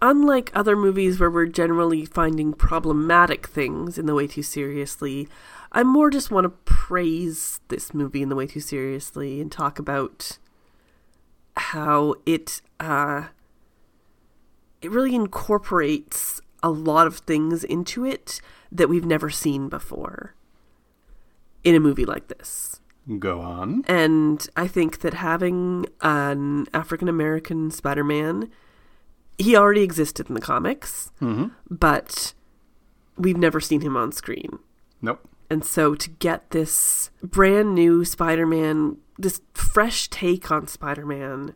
unlike 0.00 0.52
other 0.54 0.76
movies 0.76 1.18
where 1.18 1.30
we're 1.30 1.47
generally 1.47 2.04
finding 2.04 2.52
problematic 2.52 3.49
things 3.49 3.99
in 3.99 4.06
the 4.06 4.14
way 4.14 4.28
too 4.28 4.44
seriously, 4.44 5.28
I 5.73 5.82
more 5.82 6.09
just 6.09 6.30
want 6.30 6.44
to 6.44 6.50
praise 6.50 7.59
this 7.66 7.92
movie 7.92 8.23
in 8.23 8.28
the 8.28 8.37
way 8.37 8.47
too 8.47 8.61
seriously 8.61 9.40
and 9.40 9.50
talk 9.50 9.80
about 9.80 10.38
how 11.61 12.14
it 12.25 12.62
uh 12.81 13.25
it 14.81 14.90
really 14.90 15.14
incorporates 15.14 16.40
a 16.62 16.71
lot 16.71 17.07
of 17.07 17.19
things 17.19 17.64
into 17.64 18.05
it 18.05 18.40
that 18.73 18.88
we've 18.88 19.05
never 19.05 19.29
seen 19.29 19.69
before 19.69 20.35
in 21.62 21.75
a 21.75 21.81
movie 21.81 22.07
like 22.07 22.29
this. 22.29 22.81
Go 23.19 23.40
on. 23.40 23.85
And 23.87 24.47
I 24.57 24.67
think 24.67 25.00
that 25.00 25.14
having 25.14 25.87
an 26.00 26.67
African 26.73 27.09
American 27.09 27.71
Spider 27.71 28.05
Man, 28.05 28.50
he 29.38 29.57
already 29.57 29.83
existed 29.83 30.29
in 30.29 30.35
the 30.35 30.40
comics, 30.40 31.11
hmm 31.19 31.49
but 31.69 32.33
we've 33.17 33.37
never 33.37 33.61
seen 33.61 33.83
him 33.83 33.97
on 33.97 34.12
screen. 34.12 34.59
Nope. 35.02 35.21
And 35.50 35.64
so 35.64 35.95
to 35.95 36.09
get 36.09 36.50
this 36.50 37.11
brand 37.23 37.75
new 37.75 38.05
Spider 38.05 38.47
Man, 38.47 38.97
this 39.21 39.41
fresh 39.55 40.09
take 40.09 40.50
on 40.50 40.67
Spider 40.67 41.07
Man, 41.07 41.55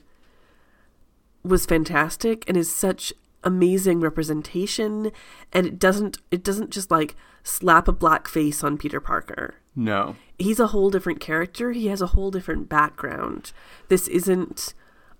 was 1.43 1.67
fantastic 1.67 2.45
and 2.49 2.57
is 2.57 2.75
such 2.75 3.13
amazing 3.43 4.01
representation 4.01 5.13
and 5.53 5.67
it 5.67 5.79
doesn't 5.79 6.17
it 6.31 6.43
doesn't 6.43 6.71
just 6.71 6.91
like 6.91 7.15
slap 7.43 7.87
a 7.87 7.93
black 7.93 8.27
face 8.27 8.65
on 8.65 8.79
Peter 8.79 9.01
Parker 9.01 9.57
No. 9.77 10.17
he's 10.39 10.59
a 10.59 10.69
whole 10.69 10.89
different 10.89 11.21
character. 11.21 11.73
He 11.73 11.89
has 11.89 12.01
a 12.01 12.09
whole 12.09 12.31
different 12.31 12.71
background. 12.71 13.53
This 13.89 14.09
isn't 14.09 14.73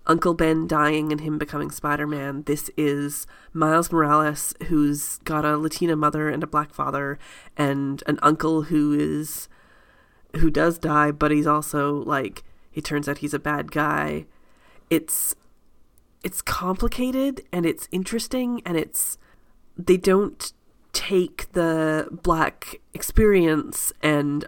Uncle 0.07 0.33
Ben 0.33 0.67
dying 0.67 1.11
and 1.11 1.21
him 1.21 1.37
becoming 1.37 1.69
Spider 1.69 2.07
Man. 2.07 2.43
This 2.47 2.69
is 2.77 3.27
Miles 3.53 3.91
Morales, 3.91 4.55
who's 4.67 5.17
got 5.19 5.45
a 5.45 5.57
Latina 5.57 5.95
mother 5.95 6.29
and 6.29 6.43
a 6.43 6.47
black 6.47 6.73
father, 6.73 7.17
and 7.57 8.03
an 8.07 8.19
uncle 8.21 8.63
who 8.63 8.93
is 8.93 9.47
who 10.37 10.49
does 10.49 10.77
die, 10.77 11.11
but 11.11 11.31
he's 11.31 11.47
also 11.47 11.93
like 12.03 12.43
it 12.73 12.83
turns 12.83 13.07
out 13.07 13.19
he's 13.19 13.33
a 13.33 13.39
bad 13.39 13.71
guy. 13.71 14.25
It's 14.89 15.35
it's 16.23 16.41
complicated 16.41 17.43
and 17.51 17.65
it's 17.65 17.87
interesting 17.91 18.61
and 18.65 18.77
it's 18.77 19.17
they 19.77 19.97
don't 19.97 20.51
take 20.93 21.51
the 21.51 22.07
black 22.23 22.79
experience 22.93 23.91
and 24.01 24.45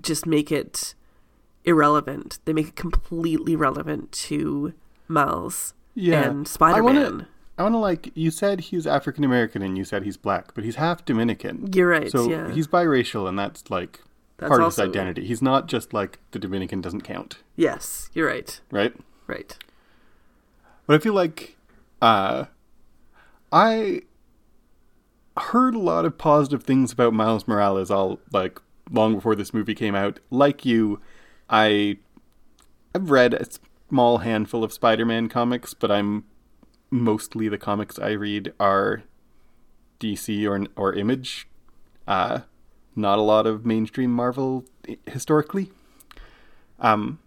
just 0.00 0.26
make 0.26 0.52
it 0.52 0.94
irrelevant. 1.64 2.38
They 2.44 2.52
make 2.52 2.68
it 2.68 2.76
completely 2.76 3.56
relevant 3.56 4.12
to 4.12 4.72
Miles 5.08 5.74
Yeah. 5.94 6.22
and 6.30 6.46
Spider 6.48 6.82
Man. 6.82 7.26
I 7.58 7.62
want 7.62 7.74
to 7.74 7.78
like 7.78 8.10
you 8.14 8.30
said 8.30 8.60
he's 8.60 8.86
African 8.86 9.24
American 9.24 9.62
and 9.62 9.76
you 9.78 9.84
said 9.84 10.02
he's 10.04 10.16
black, 10.18 10.54
but 10.54 10.62
he's 10.64 10.76
half 10.76 11.04
Dominican. 11.04 11.72
You're 11.72 11.88
right. 11.88 12.10
So 12.10 12.28
yeah, 12.28 12.50
he's 12.52 12.66
biracial, 12.68 13.26
and 13.28 13.38
that's 13.38 13.70
like 13.70 14.00
That's 14.38 14.48
part 14.48 14.60
of 14.60 14.66
his 14.66 14.78
identity. 14.78 15.26
He's 15.26 15.40
not 15.42 15.66
just 15.66 15.92
like 15.92 16.18
the 16.32 16.38
Dominican 16.38 16.80
doesn't 16.80 17.02
count, 17.02 17.38
yes, 17.56 18.10
you're 18.12 18.26
right. 18.26 18.60
right? 18.70 18.94
Right. 19.26 19.56
But 20.86 20.96
I 20.96 20.98
feel 20.98 21.14
like 21.14 21.56
uh, 22.02 22.44
I 23.50 24.02
heard 25.36 25.74
a 25.74 25.78
lot 25.78 26.04
of 26.04 26.18
positive 26.18 26.62
things 26.62 26.92
about 26.92 27.12
Miles 27.12 27.48
Morales 27.48 27.90
all 27.90 28.20
like 28.32 28.60
long 28.90 29.14
before 29.16 29.34
this 29.34 29.52
movie 29.52 29.74
came 29.74 29.94
out. 29.94 30.20
Like 30.30 30.64
you, 30.64 31.00
I 31.50 31.98
I've 32.94 33.10
read 33.10 33.34
a 33.34 33.46
small 33.88 34.18
handful 34.18 34.64
of 34.64 34.72
Spider-Man 34.72 35.28
comics, 35.28 35.74
but 35.74 35.90
I'm 35.90 36.24
mostly 36.90 37.48
the 37.48 37.58
comics 37.58 37.98
I 37.98 38.10
read 38.10 38.52
are 38.60 39.02
DC 40.00 40.48
or 40.48 40.66
or 40.76 40.94
Image. 40.94 41.48
Uh, 42.06 42.40
not 42.96 43.18
a 43.18 43.22
lot 43.22 43.46
of 43.46 43.66
mainstream 43.66 44.10
Marvel 44.10 44.64
historically. 45.06 45.70
Um, 46.80 47.18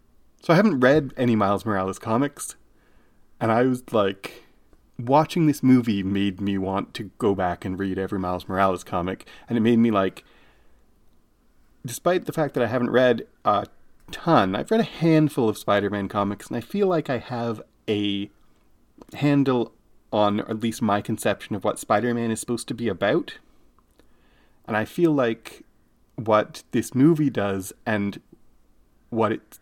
so 0.42 0.54
I 0.54 0.56
haven't 0.56 0.80
read 0.80 1.14
any 1.18 1.36
Miles 1.36 1.66
Morales 1.66 2.00
comics, 2.00 2.56
and 3.40 3.52
I 3.52 3.64
was 3.64 3.84
like, 3.92 4.44
watching 4.98 5.48
this 5.48 5.64
movie 5.64 6.04
made 6.04 6.42
me 6.42 6.58
want 6.58 6.94
to 6.96 7.12
go 7.18 7.34
back 7.34 7.64
and 7.64 7.80
read 7.80 7.98
every 7.98 8.20
Miles 8.20 8.48
Morales 8.48 8.84
comic, 8.84 9.28
and 9.48 9.58
it 9.58 9.62
made 9.62 9.80
me 9.80 9.92
like, 9.92 10.24
despite 11.86 12.26
the 12.26 12.34
fact 12.34 12.54
that 12.54 12.64
I 12.64 12.68
haven't 12.68 12.92
read 12.92 13.26
a 13.46 13.68
ton, 14.12 14.56
I've 14.56 14.72
read 14.72 14.82
a 14.82 14.84
handful 14.84 15.50
of 15.50 15.58
Spider-Man 15.58 16.10
comics, 16.10 16.48
and 16.48 16.58
I 16.58 16.62
feel 16.62 16.88
like 16.88 17.10
I 17.10 17.18
have 17.18 17.62
a 17.88 18.30
handle 19.14 19.74
on 20.12 20.40
at 20.42 20.60
least 20.60 20.82
my 20.82 21.02
conception 21.02 21.56
of 21.56 21.64
what 21.64 21.80
Spider-Man 21.80 22.32
is 22.32 22.40
supposed 22.40 22.68
to 22.68 22.74
be 22.74 22.88
about. 22.88 23.38
And 24.70 24.78
I 24.78 24.86
feel 24.86 25.12
like 25.12 25.66
what 26.16 26.62
this 26.72 26.94
movie 26.94 27.32
does 27.32 27.74
and 27.88 28.22
what 29.10 29.32
it 29.32 29.58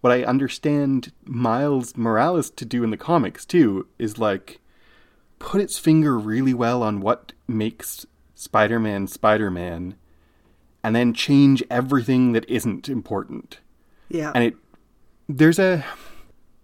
what 0.00 0.12
I 0.12 0.24
understand 0.24 1.12
Miles 1.24 1.96
Morales 1.96 2.50
to 2.50 2.64
do 2.64 2.82
in 2.82 2.90
the 2.90 2.96
comics 2.96 3.44
too 3.44 3.86
is 3.98 4.18
like 4.18 4.60
put 5.38 5.60
its 5.60 5.78
finger 5.78 6.18
really 6.18 6.54
well 6.54 6.82
on 6.82 7.00
what 7.00 7.34
makes 7.46 8.04
Spider-Man 8.34 9.06
Spider-Man 9.06 9.94
and 10.82 10.96
then 10.96 11.14
change 11.14 11.62
everything 11.70 12.32
that 12.32 12.48
isn't 12.48 12.88
important. 12.88 13.60
Yeah. 14.08 14.32
And 14.34 14.42
it 14.42 14.56
there's 15.28 15.60
a 15.60 15.84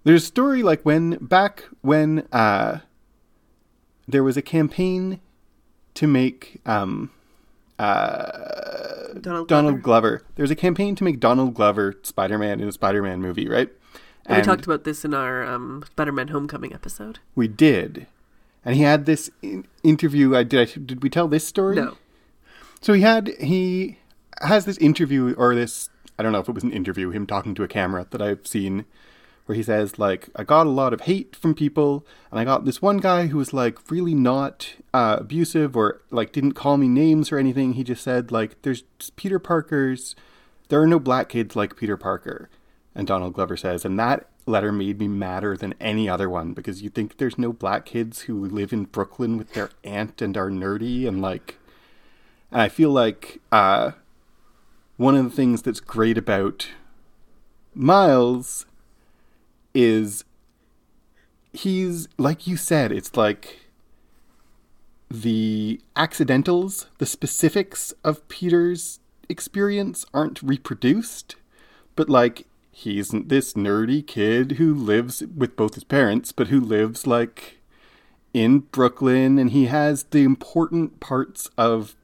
there's 0.03 0.25
a 0.25 0.27
story 0.27 0.65
like 0.65 0.83
when 0.83 1.19
back 1.21 1.65
when 1.83 2.27
uh 2.33 2.81
there 4.09 4.25
was 4.25 4.37
a 4.37 4.43
campaign 4.43 5.21
to 5.95 6.09
make 6.09 6.61
um 6.67 7.11
uh 7.79 9.15
Donald, 9.21 9.49
Donald 9.49 9.83
Glover. 9.83 10.19
Glover. 10.19 10.23
There 10.35 10.43
was 10.43 10.51
a 10.51 10.57
campaign 10.57 10.95
to 10.97 11.05
make 11.05 11.21
Donald 11.21 11.55
Glover 11.55 11.95
Spider-Man 12.03 12.61
in 12.61 12.69
a 12.69 12.73
Spider-Man 12.73 13.21
movie, 13.21 13.49
right? 13.49 13.71
we 14.29 14.43
talked 14.43 14.65
about 14.67 14.85
this 14.85 15.05
in 15.05 15.15
our 15.15 15.45
um, 15.45 15.85
Spider-Man 15.87 16.29
Homecoming 16.29 16.73
episode. 16.73 17.21
We 17.35 17.47
did, 17.47 18.09
and 18.65 18.75
he 18.75 18.83
had 18.83 19.07
this 19.07 19.31
in- 19.41 19.67
interview. 19.85 20.35
I 20.35 20.43
did. 20.43 20.69
I, 20.69 20.81
did 20.81 21.03
we 21.03 21.11
tell 21.11 21.29
this 21.29 21.47
story? 21.47 21.77
No. 21.77 21.97
So 22.81 22.93
he 22.93 23.03
had 23.03 23.29
he 23.41 23.99
has 24.43 24.65
this 24.65 24.79
interview 24.79 25.35
or 25.37 25.55
this 25.55 25.89
I 26.19 26.23
don't 26.23 26.33
know 26.33 26.41
if 26.41 26.49
it 26.49 26.55
was 26.55 26.65
an 26.65 26.73
interview 26.73 27.11
him 27.11 27.27
talking 27.27 27.55
to 27.55 27.63
a 27.63 27.69
camera 27.69 28.07
that 28.11 28.21
I've 28.21 28.47
seen 28.47 28.85
where 29.47 29.57
he 29.57 29.63
says 29.63 29.99
like 29.99 30.29
I 30.37 30.45
got 30.45 30.67
a 30.67 30.71
lot 30.71 30.93
of 30.93 31.03
hate 31.03 31.35
from 31.35 31.55
people 31.55 32.05
and 32.31 32.39
I 32.39 32.45
got 32.45 32.65
this 32.65 32.83
one 32.83 32.99
guy 32.99 33.29
who 33.29 33.39
was 33.39 33.53
like 33.53 33.91
really 33.91 34.15
not 34.15 34.75
uh, 34.93 35.17
abusive 35.21 35.77
or 35.77 36.03
like 36.11 36.33
didn't 36.33 36.53
call 36.53 36.77
me 36.77 36.89
names 36.89 37.33
or 37.33 37.39
anything. 37.39 37.73
He 37.73 37.85
just 37.85 38.03
said 38.03 38.31
like 38.31 38.61
there's 38.63 38.83
Peter 39.15 39.39
Parker's 39.39 40.15
there 40.69 40.83
are 40.83 40.87
no 40.87 40.99
black 40.99 41.29
kids 41.29 41.57
like 41.57 41.77
Peter 41.77 41.97
Parker. 41.97 42.51
And 42.95 43.07
Donald 43.07 43.35
Glover 43.35 43.57
says 43.57 43.85
and 43.85 43.99
that 43.99 44.29
letter 44.47 44.73
made 44.73 44.99
me 44.99 45.09
madder 45.09 45.57
than 45.57 45.75
any 45.81 46.09
other 46.09 46.29
one 46.29 46.53
because 46.53 46.83
you 46.83 46.91
think 46.91 47.17
there's 47.17 47.39
no 47.39 47.53
black 47.53 47.85
kids 47.85 48.23
who 48.23 48.45
live 48.45 48.73
in 48.73 48.85
Brooklyn 48.85 49.37
with 49.37 49.53
their 49.55 49.71
aunt 49.85 50.21
and 50.23 50.37
are 50.37 50.51
nerdy 50.51 51.07
and 51.07 51.21
like 51.23 51.59
and 52.51 52.61
I 52.61 52.69
feel 52.69 52.91
like 52.91 53.41
uh, 53.51 53.93
one 54.97 55.17
of 55.17 55.25
the 55.25 55.31
things 55.31 55.63
that's 55.63 55.81
great 55.81 56.17
about 56.17 56.69
Miles 57.75 58.67
is 59.77 60.25
he's 61.53 62.09
like 62.17 62.47
you 62.47 62.57
said, 62.57 62.91
it's 62.91 63.15
like 63.17 63.61
the 65.11 65.81
accidentals, 65.95 66.87
the 66.99 67.07
specifics 67.07 67.93
of 68.03 68.27
Peter's 68.29 69.01
experience 69.29 70.07
aren't 70.15 70.43
reproduced, 70.43 71.37
but 71.95 72.09
like 72.09 72.47
he 72.73 72.99
isn't 72.99 73.29
this 73.29 73.53
nerdy 73.53 74.05
kid 74.05 74.53
who 74.53 74.75
lives 74.75 75.23
with 75.37 75.57
both 75.57 75.75
his 75.75 75.85
parents, 75.85 76.33
but 76.33 76.49
who 76.49 76.61
lives 76.61 77.07
like 77.07 77.59
in 78.33 78.61
Brooklyn 78.61 79.39
and 79.39 79.51
he 79.51 79.67
has 79.67 80.05
the 80.05 80.25
important 80.25 81.01
parts 81.01 81.51
of 81.59 81.97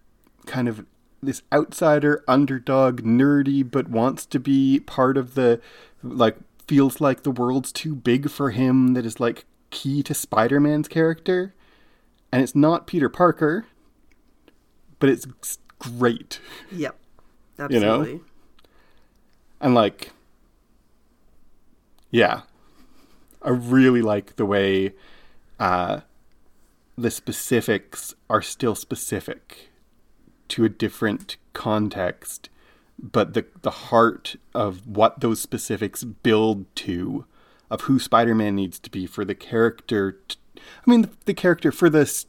kind 0.46 0.68
of 0.68 0.84
this 1.22 1.42
outsider 1.52 2.24
underdog 2.26 3.02
nerdy 3.02 3.62
but 3.68 3.88
wants 3.88 4.26
to 4.26 4.40
be 4.40 4.80
part 4.80 5.16
of 5.16 5.34
the 5.34 5.60
like 6.02 6.36
feels 6.72 7.02
like 7.02 7.22
the 7.22 7.30
world's 7.30 7.70
too 7.70 7.94
big 7.94 8.30
for 8.30 8.48
him 8.48 8.94
that 8.94 9.04
is 9.04 9.20
like 9.20 9.44
key 9.68 10.02
to 10.02 10.14
Spider-Man's 10.14 10.88
character 10.88 11.54
and 12.32 12.42
it's 12.42 12.54
not 12.54 12.86
Peter 12.86 13.10
Parker 13.10 13.66
but 14.98 15.10
it's 15.10 15.26
great 15.78 16.40
Yep. 16.70 16.96
You 17.70 17.78
know? 17.78 18.00
Absolutely. 18.00 18.20
and 19.60 19.74
like 19.74 20.12
yeah 22.10 22.40
i 23.42 23.50
really 23.50 24.00
like 24.00 24.36
the 24.36 24.46
way 24.46 24.94
uh 25.60 26.00
the 26.96 27.10
specifics 27.10 28.14
are 28.30 28.40
still 28.40 28.74
specific 28.74 29.68
to 30.48 30.64
a 30.64 30.70
different 30.70 31.36
context 31.52 32.48
but 33.02 33.34
the 33.34 33.44
the 33.62 33.70
heart 33.70 34.36
of 34.54 34.86
what 34.86 35.20
those 35.20 35.40
specifics 35.40 36.04
build 36.04 36.64
to 36.76 37.24
of 37.70 37.82
who 37.82 37.98
spider-man 37.98 38.54
needs 38.54 38.78
to 38.78 38.90
be 38.90 39.06
for 39.06 39.24
the 39.24 39.34
character 39.34 40.20
t- 40.28 40.36
i 40.56 40.90
mean 40.90 41.02
the, 41.02 41.10
the 41.26 41.34
character 41.34 41.72
for 41.72 41.90
this 41.90 42.26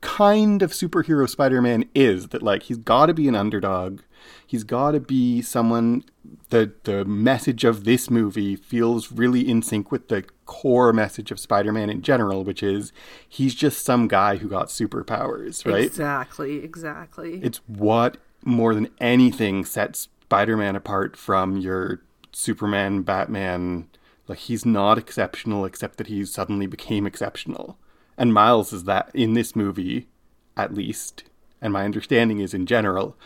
kind 0.00 0.62
of 0.62 0.72
superhero 0.72 1.28
Spider-Man 1.28 1.84
is 1.94 2.28
that 2.28 2.42
like 2.42 2.64
he's 2.64 2.78
got 2.78 3.06
to 3.06 3.14
be 3.14 3.28
an 3.28 3.34
underdog. 3.34 4.00
He's 4.46 4.64
got 4.64 4.92
to 4.92 5.00
be 5.00 5.42
someone 5.42 6.04
the 6.50 6.72
the 6.84 7.04
message 7.04 7.64
of 7.64 7.84
this 7.84 8.10
movie 8.10 8.56
feels 8.56 9.12
really 9.12 9.48
in 9.48 9.62
sync 9.62 9.90
with 9.90 10.08
the 10.08 10.24
core 10.46 10.92
message 10.92 11.30
of 11.30 11.38
Spider-Man 11.38 11.90
in 11.90 12.02
general, 12.02 12.44
which 12.44 12.62
is 12.62 12.92
he's 13.28 13.54
just 13.54 13.84
some 13.84 14.08
guy 14.08 14.36
who 14.36 14.48
got 14.48 14.68
superpowers, 14.68 15.66
right? 15.70 15.84
Exactly. 15.84 16.62
Exactly. 16.64 17.40
It's 17.42 17.58
what 17.66 18.16
more 18.44 18.74
than 18.74 18.88
anything 19.00 19.64
sets 19.64 20.08
Spider-Man 20.22 20.76
apart 20.76 21.16
from 21.16 21.56
your 21.56 22.02
Superman, 22.32 23.02
Batman. 23.02 23.88
Like 24.28 24.38
he's 24.38 24.64
not 24.64 24.98
exceptional 24.98 25.64
except 25.64 25.98
that 25.98 26.06
he 26.06 26.24
suddenly 26.24 26.66
became 26.66 27.06
exceptional. 27.06 27.76
And 28.16 28.32
Miles 28.32 28.72
is 28.72 28.84
that 28.84 29.10
in 29.14 29.34
this 29.34 29.56
movie, 29.56 30.08
at 30.56 30.74
least, 30.74 31.24
and 31.60 31.72
my 31.72 31.84
understanding 31.84 32.38
is 32.38 32.54
in 32.54 32.66
general, 32.66 33.16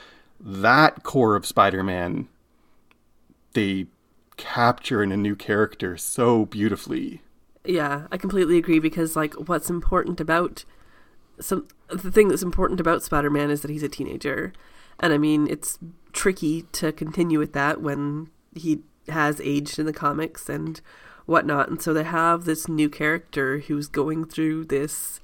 that 0.40 1.03
core 1.03 1.37
of 1.37 1.46
Spider-Man 1.46 2.29
they 3.55 3.87
capture 4.37 5.03
in 5.03 5.12
a 5.12 5.16
new 5.16 5.35
character 5.35 5.96
so 5.96 6.44
beautifully. 6.44 7.22
Yeah, 7.64 8.07
I 8.12 8.18
completely 8.18 8.59
agree 8.59 8.79
because 8.79 9.16
like 9.16 9.35
what's 9.35 9.70
important 9.70 10.20
about 10.20 10.64
some 11.40 11.66
the 11.88 12.11
thing 12.11 12.29
that's 12.29 12.42
important 12.42 12.81
about 12.81 13.03
Spider-Man 13.03 13.50
is 13.50 13.62
that 13.62 13.70
he's 13.70 13.83
a 13.83 13.88
teenager. 13.88 14.53
And 15.00 15.12
I 15.12 15.18
mean, 15.18 15.46
it's 15.48 15.78
tricky 16.12 16.62
to 16.72 16.92
continue 16.92 17.38
with 17.38 17.52
that 17.52 17.80
when 17.80 18.30
he 18.54 18.80
has 19.09 19.40
aged 19.40 19.78
in 19.78 19.87
the 19.87 19.92
comics 19.92 20.48
and 20.48 20.80
whatnot. 21.26 21.68
And 21.68 21.80
so 21.80 21.92
they 21.92 22.04
have 22.04 22.44
this 22.44 22.68
new 22.68 22.88
character 22.88 23.59
who's 23.59 23.88
going 23.88 24.24
through 24.24 24.66
this 24.66 25.20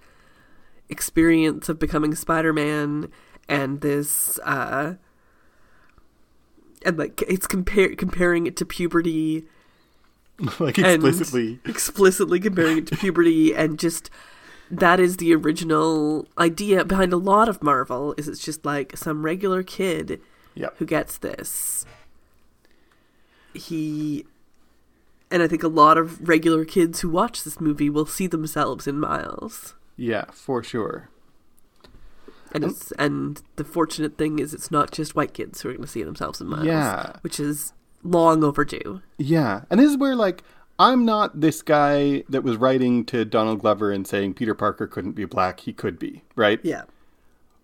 experience 0.89 1.69
of 1.69 1.79
becoming 1.79 2.15
Spider-Man 2.15 3.11
and 3.49 3.81
this 3.81 4.39
uh 4.41 4.95
and 6.85 6.99
like 6.99 7.23
it's 7.29 7.47
compare 7.47 7.95
comparing 7.95 8.47
it 8.47 8.57
to 8.57 8.65
puberty 8.65 9.45
like 10.59 10.79
explicitly. 10.79 11.61
explicitly 11.65 12.41
comparing 12.41 12.79
it 12.79 12.87
to 12.87 12.97
puberty 12.97 13.55
and 13.55 13.79
just 13.79 14.11
that 14.71 15.01
is 15.01 15.17
the 15.17 15.35
original 15.35 16.27
idea 16.39 16.85
behind 16.85 17.13
a 17.13 17.17
lot 17.17 17.49
of 17.49 17.63
Marvel 17.63 18.15
is 18.17 18.29
it's 18.29 18.43
just 18.45 18.65
like 18.65 18.97
some 18.97 19.25
regular 19.25 19.63
kid 19.63 20.21
Yep. 20.55 20.77
who 20.79 20.85
gets 20.87 21.19
this. 21.19 21.85
He 23.55 24.27
and 25.31 25.43
I 25.43 25.49
think 25.49 25.63
a 25.63 25.69
lot 25.69 25.97
of 25.97 26.27
regular 26.29 26.65
kids 26.65 27.01
who 27.01 27.09
watch 27.09 27.45
this 27.45 27.61
movie 27.61 27.89
will 27.91 28.07
see 28.07 28.27
themselves 28.27 28.87
in 28.87 28.99
Miles. 28.99 29.75
Yeah, 29.97 30.25
for 30.33 30.63
sure. 30.63 31.09
And 32.53 32.65
it's 32.65 32.91
and 32.93 33.41
the 33.57 33.65
fortunate 33.65 34.19
thing 34.19 34.39
is 34.41 34.53
it's 34.55 34.71
not 34.71 34.91
just 34.91 35.15
white 35.15 35.35
kids 35.35 35.61
who 35.63 35.69
are 35.69 35.73
going 35.73 35.83
to 35.85 35.89
see 35.89 36.03
themselves 36.03 36.41
in 36.41 36.49
Miles, 36.49 36.67
Yeah. 36.67 37.13
which 37.23 37.39
is 37.39 37.73
long 38.03 38.43
overdue. 38.43 39.03
Yeah, 39.19 39.63
and 39.71 39.79
this 39.79 39.91
is 39.91 39.97
where 39.97 40.17
like 40.17 40.43
I'm 40.81 41.05
not 41.05 41.43
this 41.43 41.61
guy 41.61 42.25
that 42.31 42.43
was 42.43 42.57
writing 42.57 43.05
to 43.05 43.27
Donald 43.27 43.61
Glover 43.61 43.93
and 43.93 44.07
saying 44.07 44.33
Peter 44.33 44.55
Parker 44.55 44.87
couldn't 44.87 45.13
be 45.13 45.27
black. 45.27 45.61
He 45.61 45.75
could 45.75 45.99
be, 45.99 46.23
right? 46.35 46.59
Yeah. 46.63 46.85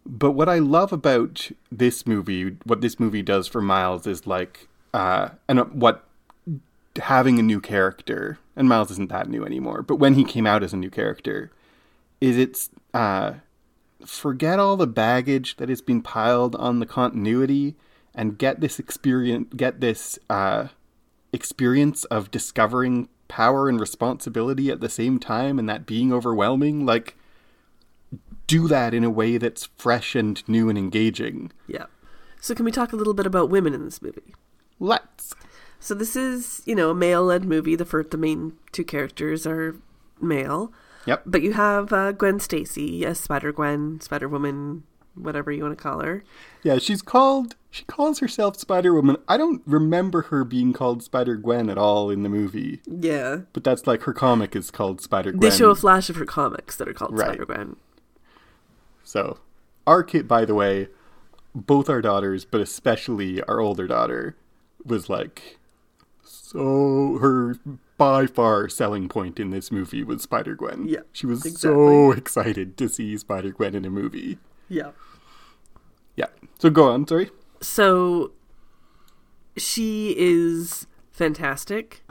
But 0.04 0.32
what 0.32 0.50
I 0.50 0.58
love 0.58 0.92
about 0.92 1.50
this 1.72 2.06
movie, 2.06 2.58
what 2.64 2.82
this 2.82 3.00
movie 3.00 3.22
does 3.22 3.48
for 3.48 3.62
Miles 3.62 4.06
is 4.06 4.26
like, 4.26 4.68
uh, 4.92 5.30
and 5.48 5.60
what 5.72 6.04
having 6.98 7.38
a 7.38 7.42
new 7.42 7.58
character, 7.58 8.38
and 8.54 8.68
Miles 8.68 8.90
isn't 8.90 9.08
that 9.08 9.30
new 9.30 9.46
anymore, 9.46 9.80
but 9.80 9.96
when 9.96 10.12
he 10.12 10.22
came 10.22 10.46
out 10.46 10.62
as 10.62 10.74
a 10.74 10.76
new 10.76 10.90
character, 10.90 11.50
is 12.20 12.36
it's 12.36 12.68
uh, 12.92 13.32
forget 14.04 14.58
all 14.58 14.76
the 14.76 14.86
baggage 14.86 15.56
that 15.56 15.70
has 15.70 15.80
been 15.80 16.02
piled 16.02 16.54
on 16.56 16.80
the 16.80 16.86
continuity 16.86 17.76
and 18.14 18.36
get 18.36 18.60
this 18.60 18.78
experience, 18.78 19.48
get 19.56 19.80
this 19.80 20.18
uh, 20.28 20.68
experience 21.32 22.04
of 22.06 22.30
discovering 22.30 23.08
power 23.28 23.68
and 23.68 23.80
responsibility 23.80 24.70
at 24.70 24.80
the 24.80 24.88
same 24.88 25.18
time, 25.18 25.58
and 25.58 25.68
that 25.68 25.86
being 25.86 26.12
overwhelming, 26.12 26.86
like 26.86 27.16
do 28.46 28.68
that 28.68 28.94
in 28.94 29.02
a 29.02 29.10
way 29.10 29.38
that's 29.38 29.68
fresh 29.76 30.14
and 30.14 30.46
new 30.48 30.68
and 30.68 30.78
engaging. 30.78 31.50
Yeah. 31.66 31.86
So 32.40 32.54
can 32.54 32.64
we 32.64 32.70
talk 32.70 32.92
a 32.92 32.96
little 32.96 33.14
bit 33.14 33.26
about 33.26 33.50
women 33.50 33.74
in 33.74 33.84
this 33.84 34.00
movie? 34.00 34.34
Let's. 34.78 35.34
So 35.80 35.94
this 35.94 36.14
is, 36.14 36.62
you 36.64 36.74
know, 36.74 36.90
a 36.90 36.94
male-led 36.94 37.44
movie. 37.44 37.74
The 37.74 37.84
first, 37.84 38.10
the 38.10 38.16
main 38.16 38.52
two 38.72 38.84
characters 38.84 39.46
are 39.46 39.76
male, 40.20 40.72
Yep. 41.06 41.22
but 41.26 41.42
you 41.42 41.52
have 41.54 41.92
uh, 41.92 42.12
Gwen 42.12 42.40
Stacy 42.40 43.04
as 43.04 43.18
Spider 43.18 43.52
Gwen, 43.52 44.00
Spider 44.00 44.28
Woman, 44.28 44.84
whatever 45.16 45.50
you 45.50 45.62
want 45.64 45.76
to 45.76 45.82
call 45.82 46.00
her. 46.00 46.22
Yeah, 46.62 46.78
she's 46.78 47.02
called. 47.02 47.56
She 47.70 47.84
calls 47.84 48.20
herself 48.20 48.56
Spider 48.56 48.94
Woman. 48.94 49.16
I 49.28 49.36
don't 49.36 49.62
remember 49.66 50.22
her 50.22 50.44
being 50.44 50.72
called 50.72 51.02
Spider 51.02 51.36
Gwen 51.36 51.68
at 51.68 51.76
all 51.76 52.08
in 52.10 52.22
the 52.22 52.28
movie, 52.28 52.80
Yeah. 52.86 53.40
but 53.52 53.64
that's 53.64 53.86
like 53.86 54.02
her 54.04 54.12
comic 54.14 54.56
is 54.56 54.70
called 54.70 55.00
Spider 55.00 55.32
Gwen. 55.32 55.40
They 55.40 55.54
show 55.54 55.70
a 55.70 55.74
flash 55.74 56.08
of 56.08 56.16
her 56.16 56.24
comics 56.24 56.76
that 56.76 56.88
are 56.88 56.94
called 56.94 57.12
Right. 57.18 57.28
Spider 57.34 57.44
Gwen. 57.46 57.76
So, 59.04 59.38
our 59.86 60.02
kid, 60.02 60.26
by 60.26 60.44
the 60.44 60.54
way, 60.54 60.88
both 61.54 61.88
our 61.90 62.00
daughters, 62.00 62.44
but 62.44 62.60
especially 62.60 63.42
our 63.42 63.60
older 63.60 63.86
daughter, 63.86 64.36
was 64.84 65.08
like, 65.10 65.58
so 66.22 67.18
her 67.20 67.58
by 67.98 68.26
far 68.26 68.68
selling 68.68 69.08
point 69.08 69.38
in 69.40 69.50
this 69.50 69.70
movie 69.70 70.02
was 70.04 70.22
Spider 70.22 70.54
Gwen. 70.54 70.86
Yeah, 70.88 71.00
she 71.12 71.26
was 71.26 71.58
so 71.60 72.12
excited 72.12 72.76
to 72.78 72.88
see 72.88 73.16
Spider 73.18 73.50
Gwen 73.50 73.74
in 73.74 73.84
a 73.84 73.90
movie. 73.90 74.38
Yeah. 74.68 74.90
Yeah. 76.16 76.26
So 76.58 76.70
go 76.70 76.90
on. 76.90 77.06
Sorry. 77.06 77.30
So 77.60 78.32
she 79.56 80.14
is 80.18 80.86
fantastic. 81.10 82.02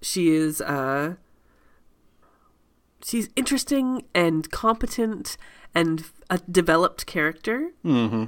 She 0.00 0.30
is 0.30 0.60
uh 0.60 1.14
she's 3.04 3.28
interesting 3.36 4.04
and 4.14 4.50
competent 4.50 5.36
and 5.74 6.04
a 6.30 6.38
developed 6.50 7.06
character. 7.06 7.70
Mm-hmm. 7.84 8.24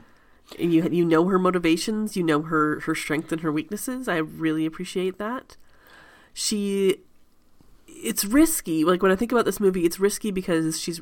And 0.58 0.74
you 0.74 0.88
you 0.90 1.04
know 1.04 1.26
her 1.26 1.38
motivations, 1.38 2.16
you 2.16 2.22
know 2.22 2.42
her 2.42 2.80
her 2.80 2.94
strengths 2.94 3.32
and 3.32 3.40
her 3.42 3.52
weaknesses. 3.52 4.08
I 4.08 4.16
really 4.16 4.66
appreciate 4.66 5.18
that. 5.18 5.56
She 6.32 6.96
it's 7.86 8.24
risky. 8.24 8.84
Like 8.84 9.02
when 9.02 9.12
I 9.12 9.16
think 9.16 9.32
about 9.32 9.44
this 9.44 9.60
movie, 9.60 9.84
it's 9.84 10.00
risky 10.00 10.30
because 10.30 10.80
she's 10.80 11.00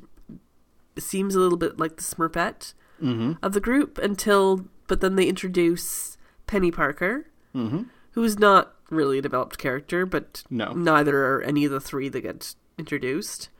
seems 1.02 1.34
a 1.34 1.40
little 1.40 1.58
bit 1.58 1.78
like 1.78 1.96
the 1.96 2.02
Smurfette 2.02 2.74
Mm-hmm. 3.02 3.34
of 3.44 3.52
the 3.52 3.60
group 3.60 3.96
until 3.98 4.66
but 4.88 5.00
then 5.00 5.14
they 5.16 5.26
introduce 5.28 6.16
Penny 6.48 6.70
Parker, 6.72 7.26
Mm-hmm. 7.54 7.82
who 8.12 8.24
is 8.24 8.38
not 8.38 8.74
really 8.90 9.18
a 9.18 9.22
developed 9.22 9.58
character, 9.58 10.04
but 10.06 10.42
No. 10.50 10.72
neither 10.72 11.24
are 11.26 11.42
any 11.42 11.64
of 11.64 11.70
the 11.70 11.80
three 11.80 12.08
that 12.08 12.22
get 12.22 12.54
introduced. 12.78 13.50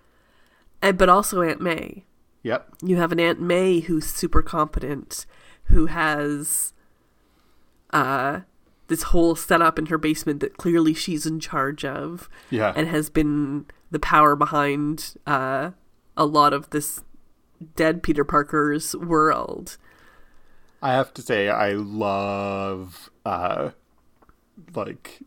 And 0.83 0.97
but 0.99 1.09
also 1.09 1.43
Aunt 1.43 1.61
May. 1.61 2.05
Yep. 2.43 2.69
You 2.83 2.97
have 2.97 3.13
an 3.13 3.21
Aunt 3.21 3.41
May 3.41 3.81
who's 3.81 4.07
super 4.07 4.43
competent, 4.43 5.27
who 5.65 5.87
has 5.87 6.73
uh 7.93 8.41
this 8.89 9.03
whole 9.05 9.35
setup 9.37 9.79
in 9.79 9.87
her 9.87 9.99
basement 9.99 10.41
that 10.41 10.57
clearly 10.57 10.95
she's 10.95 11.27
in 11.27 11.41
charge 11.41 11.85
of 11.85 12.29
Yeah. 12.51 12.73
and 12.75 12.89
has 12.89 13.11
been 13.11 13.67
the 13.91 13.99
power 13.99 14.35
behind 14.35 15.15
uh 15.27 15.73
a 16.17 16.25
lot 16.27 16.53
of 16.53 16.71
this 16.71 17.03
dead 17.77 18.03
Peter 18.03 18.25
Parker's 18.25 18.95
world. 18.97 19.77
I 20.83 20.93
have 20.93 21.13
to 21.15 21.23
say, 21.23 21.49
I 21.49 21.73
love 21.73 23.11
uh, 23.25 23.71
like 24.75 25.21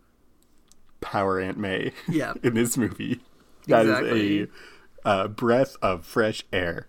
Power 1.01 1.39
Aunt 1.39 1.57
May. 1.57 1.91
Yeah. 2.09 2.33
in 2.43 2.53
this 2.53 2.77
movie, 2.77 3.19
that 3.67 3.85
is 3.85 3.89
Exactly. 3.99 4.41
a 4.43 4.47
uh, 5.07 5.27
breath 5.27 5.75
of 5.81 6.05
fresh 6.05 6.43
air. 6.53 6.87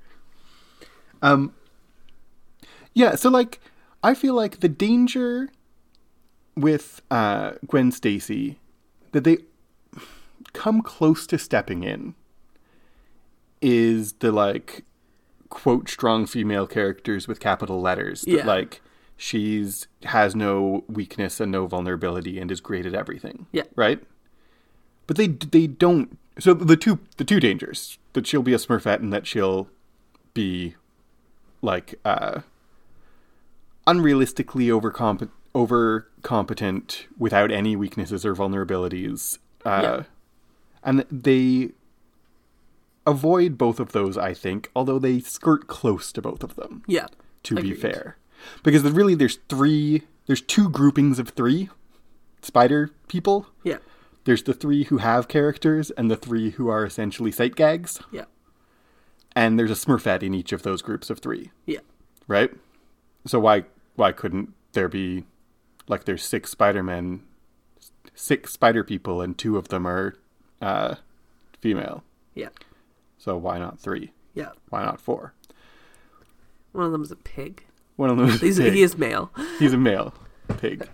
Um. 1.23 1.55
Yeah. 2.95 3.15
So, 3.15 3.31
like, 3.31 3.61
I 4.03 4.15
feel 4.15 4.35
like 4.35 4.61
the 4.61 4.69
danger 4.69 5.49
with 6.57 7.01
uh, 7.11 7.53
Gwen 7.67 7.91
Stacy 7.91 8.59
that 9.13 9.25
they 9.25 9.39
come 10.53 10.83
close 10.83 11.27
to 11.29 11.39
stepping 11.39 11.83
in 11.85 12.15
is 13.63 14.13
the 14.15 14.31
like 14.33 14.85
quote 15.53 15.89
strong 15.89 16.25
female 16.27 16.67
characters 16.67 17.29
with 17.29 17.39
capital 17.39 17.81
letters 17.81 18.23
that 18.23 18.31
Yeah. 18.31 18.47
like 18.47 18.81
she's 19.19 19.87
has 20.05 20.35
no 20.35 20.83
weakness 20.89 21.39
and 21.41 21.53
no 21.53 21.67
vulnerability 21.67 22.41
and 22.41 22.51
is 22.51 22.61
great 22.61 22.87
at 22.87 22.95
everything 22.95 23.47
Yeah. 23.53 23.65
right 23.77 24.03
but 25.07 25.17
they 25.19 25.27
they 25.29 25.67
don't 25.67 26.19
so 26.39 26.55
the 26.55 26.77
two 26.77 26.99
the 27.19 27.25
two 27.25 27.39
dangers 27.39 27.99
that 28.15 28.27
she'll 28.27 28.43
be 28.43 28.55
a 28.55 28.59
smurfette 28.59 29.01
and 29.01 29.13
that 29.13 29.27
she'll 29.27 29.69
be 30.33 30.75
like 31.61 31.95
uh 32.05 32.41
unrealistically 33.87 34.67
overcomp- 34.69 35.29
over 35.55 36.09
competent 36.23 37.07
without 37.19 37.51
any 37.51 37.77
weaknesses 37.77 38.25
or 38.25 38.35
vulnerabilities 38.35 39.39
uh 39.67 39.81
Yeah. 39.83 40.03
and 40.83 41.05
they 41.11 41.73
avoid 43.07 43.59
both 43.59 43.81
of 43.81 43.93
those 43.93 44.17
i 44.17 44.33
think 44.33 44.71
although 44.77 44.99
they 44.99 45.19
skirt 45.21 45.67
close 45.67 46.13
to 46.13 46.23
both 46.23 46.43
of 46.45 46.55
them 46.57 46.83
Yeah. 46.87 47.09
to 47.45 47.57
be 47.57 47.75
fair 47.75 48.17
because 48.63 48.83
really 48.85 49.15
there's 49.15 49.39
three 49.49 50.03
there's 50.27 50.41
two 50.41 50.69
groupings 50.69 51.19
of 51.19 51.31
three 51.31 51.69
spider 52.43 52.91
people 53.09 53.47
Yeah. 53.65 53.79
there's 54.25 54.43
the 54.45 54.55
three 54.55 54.85
who 54.85 54.99
have 54.99 55.27
characters 55.29 55.91
and 55.93 56.11
the 56.11 56.17
three 56.17 56.51
who 56.51 56.69
are 56.69 56.85
essentially 56.85 57.33
sight 57.33 57.57
gags 57.57 58.01
Yeah. 58.13 58.27
and 59.35 59.59
there's 59.59 59.71
a 59.71 59.75
smurfette 59.75 60.23
in 60.23 60.35
each 60.35 60.53
of 60.53 60.63
those 60.63 60.83
groups 60.83 61.11
of 61.11 61.19
three 61.19 61.51
Yeah. 61.67 61.81
right 62.29 62.53
so 63.27 63.41
why 63.41 63.65
why 63.97 64.13
couldn't 64.13 64.53
there 64.73 64.89
be 64.89 65.25
like 65.89 66.05
there's 66.05 66.23
six 66.23 66.51
spider-men 66.51 67.23
six 68.15 68.53
spider 68.53 68.85
people 68.85 69.21
and 69.21 69.37
two 69.37 69.57
of 69.57 69.69
them 69.69 69.87
are 69.87 70.15
uh 70.61 70.95
female 71.61 72.05
Yeah. 72.35 72.49
So 73.23 73.37
why 73.37 73.57
not 73.59 73.79
three 73.79 74.11
Yeah. 74.35 74.51
why 74.71 74.83
not 74.85 75.01
four 75.01 75.33
One 76.73 76.87
of 76.87 76.93
them 76.93 77.03
is 77.03 77.11
a 77.13 77.17
pig. 77.17 77.65
one 77.97 78.11
of 78.11 78.17
them 78.17 78.29
is 78.29 78.59
a 78.59 78.63
pig. 78.63 78.73
he 78.73 78.83
is 78.83 78.97
male. 78.99 79.31
He's 79.59 79.73
a 79.73 79.79
male 79.79 80.13
pig. 80.59 80.89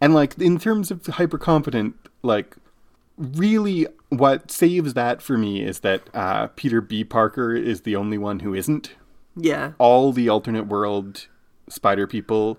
And 0.00 0.12
like 0.12 0.36
in 0.38 0.58
terms 0.58 0.90
of 0.90 1.06
hyper 1.06 1.38
competent, 1.38 1.94
like 2.22 2.56
really 3.16 3.86
what 4.10 4.50
saves 4.50 4.92
that 4.94 5.22
for 5.22 5.38
me 5.38 5.62
is 5.62 5.80
that 5.80 6.02
uh, 6.12 6.48
Peter 6.48 6.80
B. 6.82 7.02
Parker 7.04 7.54
is 7.54 7.82
the 7.82 7.96
only 7.96 8.18
one 8.18 8.40
who 8.40 8.52
isn't. 8.54 8.94
Yeah. 9.36 9.72
All 9.78 10.12
the 10.12 10.28
alternate 10.28 10.66
world 10.66 11.28
spider 11.68 12.06
people 12.06 12.58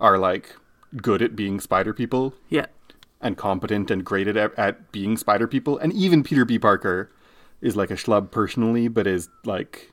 are 0.00 0.16
like 0.16 0.56
good 0.96 1.20
at 1.20 1.36
being 1.36 1.60
spider 1.60 1.92
people 1.92 2.34
Yeah. 2.48 2.66
and 3.20 3.36
competent 3.36 3.90
and 3.90 4.02
great 4.04 4.26
at, 4.28 4.36
at 4.58 4.90
being 4.92 5.16
spider 5.18 5.46
people. 5.46 5.76
And 5.78 5.92
even 5.92 6.22
Peter 6.22 6.44
B. 6.46 6.58
Parker 6.58 7.10
is 7.60 7.76
like 7.76 7.90
a 7.90 7.94
schlub 7.94 8.30
personally, 8.30 8.88
but 8.88 9.06
is 9.06 9.28
like 9.44 9.92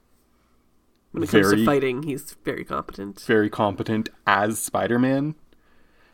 When 1.12 1.24
it 1.24 1.30
comes 1.30 1.52
to 1.52 1.66
fighting, 1.66 2.04
he's 2.04 2.36
very 2.44 2.64
competent. 2.64 3.20
very 3.22 3.50
competent 3.50 4.10
as 4.28 4.60
Spider-Man. 4.60 5.36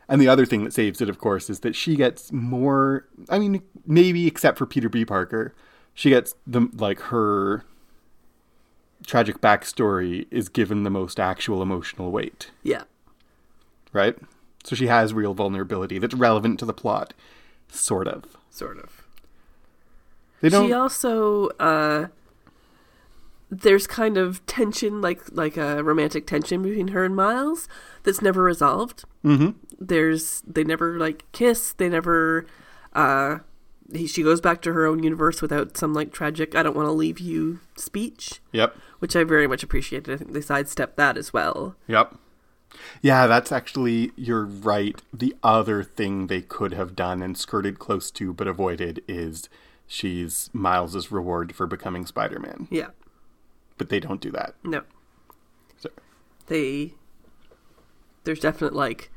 And 0.08 0.20
the 0.20 0.28
other 0.28 0.44
thing 0.44 0.64
that 0.64 0.72
saves 0.74 1.00
it, 1.00 1.08
of 1.08 1.18
course, 1.18 1.48
is 1.48 1.60
that 1.60 1.74
she 1.76 1.96
gets 1.96 2.32
more. 2.32 3.06
I 3.28 3.38
mean, 3.38 3.62
maybe 3.86 4.26
except 4.26 4.58
for 4.58 4.66
Peter 4.66 4.88
B. 4.88 5.04
Parker, 5.04 5.54
she 5.94 6.10
gets 6.10 6.34
the 6.46 6.68
like 6.74 7.00
her 7.00 7.64
tragic 9.06 9.40
backstory 9.40 10.26
is 10.30 10.48
given 10.48 10.82
the 10.82 10.90
most 10.90 11.18
actual 11.18 11.60
emotional 11.62 12.10
weight, 12.12 12.50
Yeah. 12.62 12.82
right? 13.92 14.16
So 14.64 14.76
she 14.76 14.86
has 14.86 15.12
real 15.12 15.34
vulnerability 15.34 15.98
that's 15.98 16.14
relevant 16.14 16.58
to 16.60 16.64
the 16.64 16.72
plot, 16.72 17.14
sort 17.68 18.06
of. 18.06 18.36
Sort 18.50 18.78
of. 18.78 19.01
They 20.42 20.50
don't. 20.50 20.66
She 20.66 20.72
also 20.74 21.48
uh 21.58 22.08
there's 23.50 23.86
kind 23.86 24.16
of 24.16 24.44
tension 24.46 25.00
like 25.00 25.20
like 25.32 25.56
a 25.56 25.82
romantic 25.82 26.26
tension 26.26 26.62
between 26.62 26.88
her 26.88 27.04
and 27.04 27.14
Miles 27.16 27.68
that's 28.02 28.22
never 28.22 28.42
resolved. 28.42 29.04
hmm 29.22 29.50
There's 29.78 30.42
they 30.46 30.64
never 30.64 30.98
like 30.98 31.24
kiss, 31.32 31.72
they 31.72 31.88
never 31.88 32.46
uh 32.94 33.38
he, 33.92 34.06
she 34.06 34.22
goes 34.22 34.40
back 34.40 34.62
to 34.62 34.72
her 34.72 34.86
own 34.86 35.02
universe 35.02 35.42
without 35.42 35.76
some 35.76 35.92
like 35.92 36.12
tragic 36.12 36.54
I 36.54 36.62
don't 36.62 36.76
want 36.76 36.86
to 36.88 36.92
leave 36.92 37.18
you 37.20 37.60
speech, 37.76 38.40
Yep. 38.52 38.74
which 39.00 39.14
I 39.14 39.24
very 39.24 39.46
much 39.46 39.62
appreciated. 39.62 40.12
I 40.14 40.16
think 40.16 40.32
they 40.32 40.40
sidestepped 40.40 40.96
that 40.96 41.18
as 41.18 41.32
well. 41.32 41.76
Yep. 41.88 42.14
Yeah, 43.02 43.26
that's 43.26 43.52
actually, 43.52 44.12
you're 44.16 44.46
right. 44.46 44.98
The 45.12 45.36
other 45.42 45.82
thing 45.82 46.28
they 46.28 46.40
could 46.40 46.72
have 46.72 46.96
done 46.96 47.20
and 47.20 47.36
skirted 47.36 47.78
close 47.78 48.10
to 48.12 48.32
but 48.32 48.46
avoided 48.46 49.02
is 49.06 49.50
she's 49.86 50.50
Miles's 50.52 51.10
reward 51.12 51.54
for 51.54 51.66
becoming 51.66 52.06
Spider 52.06 52.38
Man. 52.38 52.68
Yeah. 52.70 52.88
But 53.78 53.88
they 53.88 54.00
don't 54.00 54.20
do 54.20 54.30
that. 54.32 54.54
No. 54.62 54.82
So, 55.78 55.90
They 56.46 56.94
there's 58.24 58.40
definite 58.40 58.74
like 58.74 59.10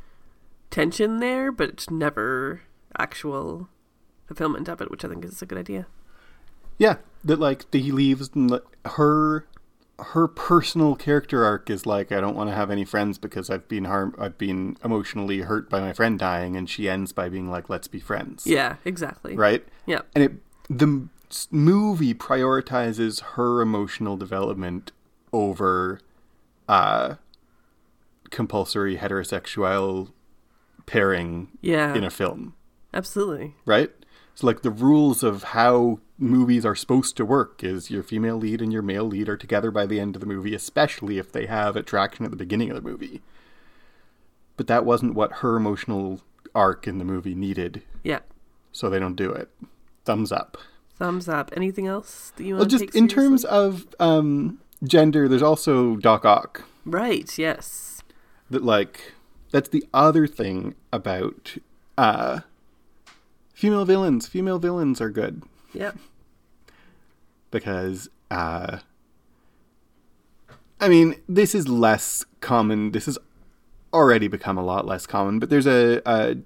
tension 0.72 1.20
there, 1.20 1.52
but 1.52 1.70
it's 1.70 1.90
never 1.90 2.62
actual 2.98 3.70
fulfillment 4.26 4.68
of 4.68 4.82
it, 4.82 4.90
which 4.90 5.06
I 5.06 5.08
think 5.10 5.24
is 5.24 5.42
a 5.42 5.46
good 5.46 5.58
idea. 5.58 5.86
yeah, 6.78 6.98
that 7.24 7.40
like 7.40 7.72
he 7.74 7.92
leaves 7.92 8.32
and 8.34 8.52
like, 8.52 8.64
her 8.86 9.48
her 9.98 10.28
personal 10.28 10.94
character 10.96 11.46
arc 11.46 11.70
is 11.70 11.86
like 11.86 12.12
I 12.12 12.20
don't 12.20 12.36
want 12.36 12.50
to 12.50 12.56
have 12.56 12.70
any 12.70 12.84
friends 12.84 13.18
because 13.18 13.50
I've 13.50 13.68
been 13.68 13.86
harm 13.86 14.14
I've 14.20 14.38
been 14.38 14.76
emotionally 14.84 15.40
hurt 15.40 15.70
by 15.70 15.80
my 15.80 15.94
friend 15.94 16.20
dying 16.20 16.58
and 16.58 16.70
she 16.70 16.90
ends 16.90 17.14
by 17.14 17.30
being 17.30 17.50
like 17.50 17.70
let's 17.70 17.88
be 17.88 18.00
friends. 18.00 18.46
Yeah, 18.46 18.76
exactly. 18.84 19.36
Right? 19.36 19.66
Yeah. 19.86 20.02
and 20.14 20.24
it 20.24 20.32
the 20.70 21.08
movie 21.52 22.14
prioritizes 22.14 23.22
her 23.22 23.62
emotional 23.62 24.18
development 24.18 24.92
over 25.34 26.00
uh, 26.70 27.16
compulsory 28.30 28.98
heterosexual 28.98 30.12
pairing 30.86 31.50
Yeah. 31.62 31.94
in 31.96 32.04
a 32.04 32.10
film, 32.10 32.54
Absolutely. 32.94 33.56
right? 33.66 33.92
So 34.36 34.48
like 34.48 34.62
the 34.62 34.72
rules 34.72 35.24
of 35.24 35.44
how 35.44 36.00
movies 36.18 36.66
are 36.66 36.76
supposed 36.76 37.18
to 37.18 37.26
work 37.26 37.64
is 37.64 37.90
your 37.92 38.04
female 38.04 38.38
lead 38.38 38.62
and 38.62 38.72
your 38.72 38.82
male 38.82 39.06
lead 39.06 39.28
are 39.30 39.38
together 39.38 39.72
by 39.72 39.86
the 39.86 40.00
end 40.00 40.16
of 40.16 40.20
the 40.20 40.26
movie, 40.28 40.54
especially 40.54 41.18
if 41.18 41.32
they 41.32 41.46
have 41.46 41.76
attraction 41.76 42.26
at 42.26 42.32
the 42.32 42.38
beginning 42.38 42.70
of 42.70 42.76
the 42.76 42.82
movie. 42.90 43.22
But 44.58 44.68
that 44.68 44.86
wasn't 44.86 45.16
what 45.16 45.34
her 45.38 45.56
emotional 45.58 46.22
arc 46.54 46.88
in 46.88 46.98
the 46.98 47.06
movie 47.06 47.36
needed, 47.36 47.82
Yeah. 48.04 48.20
so 48.72 48.90
they 48.90 49.00
don't 49.00 49.16
do 49.16 49.32
it. 49.32 49.50
Thumbs 50.06 50.32
up. 50.32 50.58
Thumbs 50.98 51.28
up. 51.28 51.52
Anything 51.58 51.88
else 51.88 52.32
that 52.38 52.44
you 52.46 52.54
want 52.56 52.72
Well, 52.72 52.80
to 52.80 52.86
just 52.86 52.96
in 52.96 53.08
terms 53.08 53.44
of 53.44 53.86
um, 54.00 54.60
gender, 54.84 55.28
there's 55.28 55.42
also 55.42 55.98
Doc 55.98 56.24
Ock. 56.26 56.64
Right, 56.86 57.38
yes. 57.38 58.02
That 58.50 58.64
like 58.64 59.14
that's 59.52 59.70
the 59.70 59.84
other 59.94 60.28
thing 60.28 60.76
about 60.94 61.58
uh, 61.98 62.42
female 63.54 63.84
villains. 63.86 64.28
Female 64.28 64.60
villains 64.60 65.02
are 65.02 65.10
good 65.10 65.42
Yep. 65.74 65.98
because 67.52 68.08
uh, 68.30 68.78
I 70.80 70.88
mean 70.88 71.16
this 71.28 71.56
is 71.56 71.68
less 71.68 72.24
common. 72.40 72.92
This 72.92 73.06
has 73.08 73.18
already 73.94 74.28
become 74.28 74.58
a 74.58 74.64
lot 74.64 74.86
less 74.86 75.08
common, 75.08 75.40
but 75.40 75.50
there's 75.50 75.68
a, 75.68 76.02
a 76.06 76.38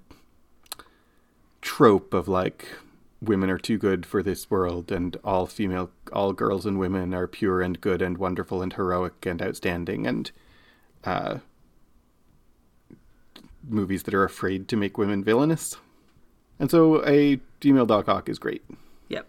trope 1.60 2.14
of 2.14 2.28
like 2.28 2.68
women 3.22 3.50
are 3.50 3.58
too 3.58 3.76
good 3.76 4.06
for 4.06 4.22
this 4.22 4.50
world 4.50 4.90
and 4.90 5.16
all 5.22 5.46
female 5.46 5.90
all 6.12 6.32
girls 6.32 6.64
and 6.64 6.78
women 6.78 7.12
are 7.12 7.26
pure 7.26 7.60
and 7.60 7.80
good 7.80 8.00
and 8.00 8.16
wonderful 8.18 8.62
and 8.62 8.72
heroic 8.72 9.26
and 9.26 9.42
outstanding 9.42 10.06
and 10.06 10.30
uh, 11.04 11.38
movies 13.68 14.04
that 14.04 14.14
are 14.14 14.24
afraid 14.24 14.68
to 14.68 14.76
make 14.76 14.96
women 14.96 15.22
villainous 15.22 15.76
and 16.58 16.70
so 16.70 17.04
a 17.06 17.38
female 17.60 17.86
doc 17.86 18.08
ock 18.08 18.28
is 18.28 18.38
great 18.38 18.62
Yep. 19.08 19.26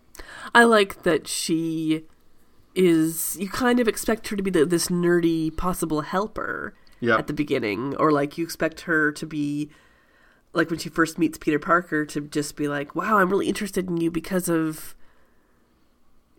I 0.53 0.63
like 0.63 1.03
that 1.03 1.27
she 1.27 2.03
is 2.75 3.35
you 3.39 3.49
kind 3.49 3.79
of 3.79 3.87
expect 3.87 4.29
her 4.29 4.37
to 4.37 4.43
be 4.43 4.49
the, 4.51 4.65
this 4.65 4.87
nerdy 4.87 5.55
possible 5.55 6.01
helper 6.01 6.73
Yeah. 7.01 7.17
at 7.17 7.27
the 7.27 7.33
beginning 7.33 7.95
or 7.97 8.11
like 8.11 8.37
you 8.37 8.43
expect 8.45 8.81
her 8.81 9.11
to 9.11 9.25
be 9.25 9.69
like 10.53 10.69
when 10.69 10.79
she 10.79 10.89
first 10.89 11.17
meets 11.17 11.37
Peter 11.37 11.59
Parker 11.59 12.05
to 12.05 12.21
just 12.21 12.55
be 12.55 12.67
like, 12.67 12.95
"Wow, 12.95 13.17
I'm 13.17 13.29
really 13.29 13.47
interested 13.47 13.87
in 13.89 13.97
you 13.97 14.11
because 14.11 14.49
of 14.49 14.95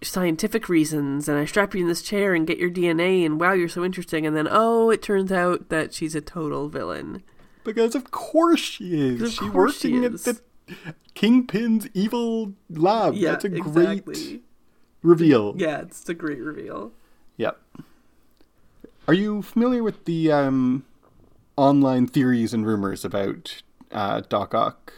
scientific 0.03 0.68
reasons 0.68 1.29
and 1.29 1.38
I 1.38 1.44
strap 1.44 1.75
you 1.75 1.81
in 1.83 1.87
this 1.87 2.03
chair 2.03 2.35
and 2.35 2.44
get 2.46 2.59
your 2.59 2.70
DNA 2.70 3.25
and 3.25 3.40
wow, 3.40 3.53
you're 3.53 3.68
so 3.68 3.85
interesting." 3.85 4.27
And 4.27 4.37
then 4.37 4.48
oh, 4.51 4.90
it 4.90 5.03
turns 5.03 5.31
out 5.33 5.68
that 5.68 5.94
she's 5.94 6.14
a 6.14 6.20
total 6.20 6.68
villain. 6.68 7.22
because 7.64 7.94
of 7.94 8.11
course 8.11 8.61
she 8.61 9.01
is 9.01 9.22
Of 9.22 9.33
she 9.33 9.48
working 9.51 10.01
she 10.01 10.05
at 10.07 10.12
the 10.25 10.40
kingpin's 11.14 11.88
evil 11.94 12.55
lab 12.70 13.14
Yeah, 13.14 13.33
that's 13.33 13.44
a 13.44 13.48
great 13.48 13.98
exactly. 13.98 14.42
reveal 15.03 15.55
Yeah, 15.57 15.83
it's 15.83 16.09
a 16.09 16.14
great 16.14 16.40
reveal. 16.40 16.92
Yep. 17.37 17.61
Are 19.09 19.14
you 19.14 19.42
familiar 19.42 19.83
with 19.83 20.05
the 20.05 20.31
um, 20.33 20.85
online 21.57 22.07
theories 22.07 22.53
and 22.55 22.66
rumors 22.66 23.05
about 23.05 23.62
uh, 23.92 24.20
Doc 24.28 24.55
Ock 24.55 24.92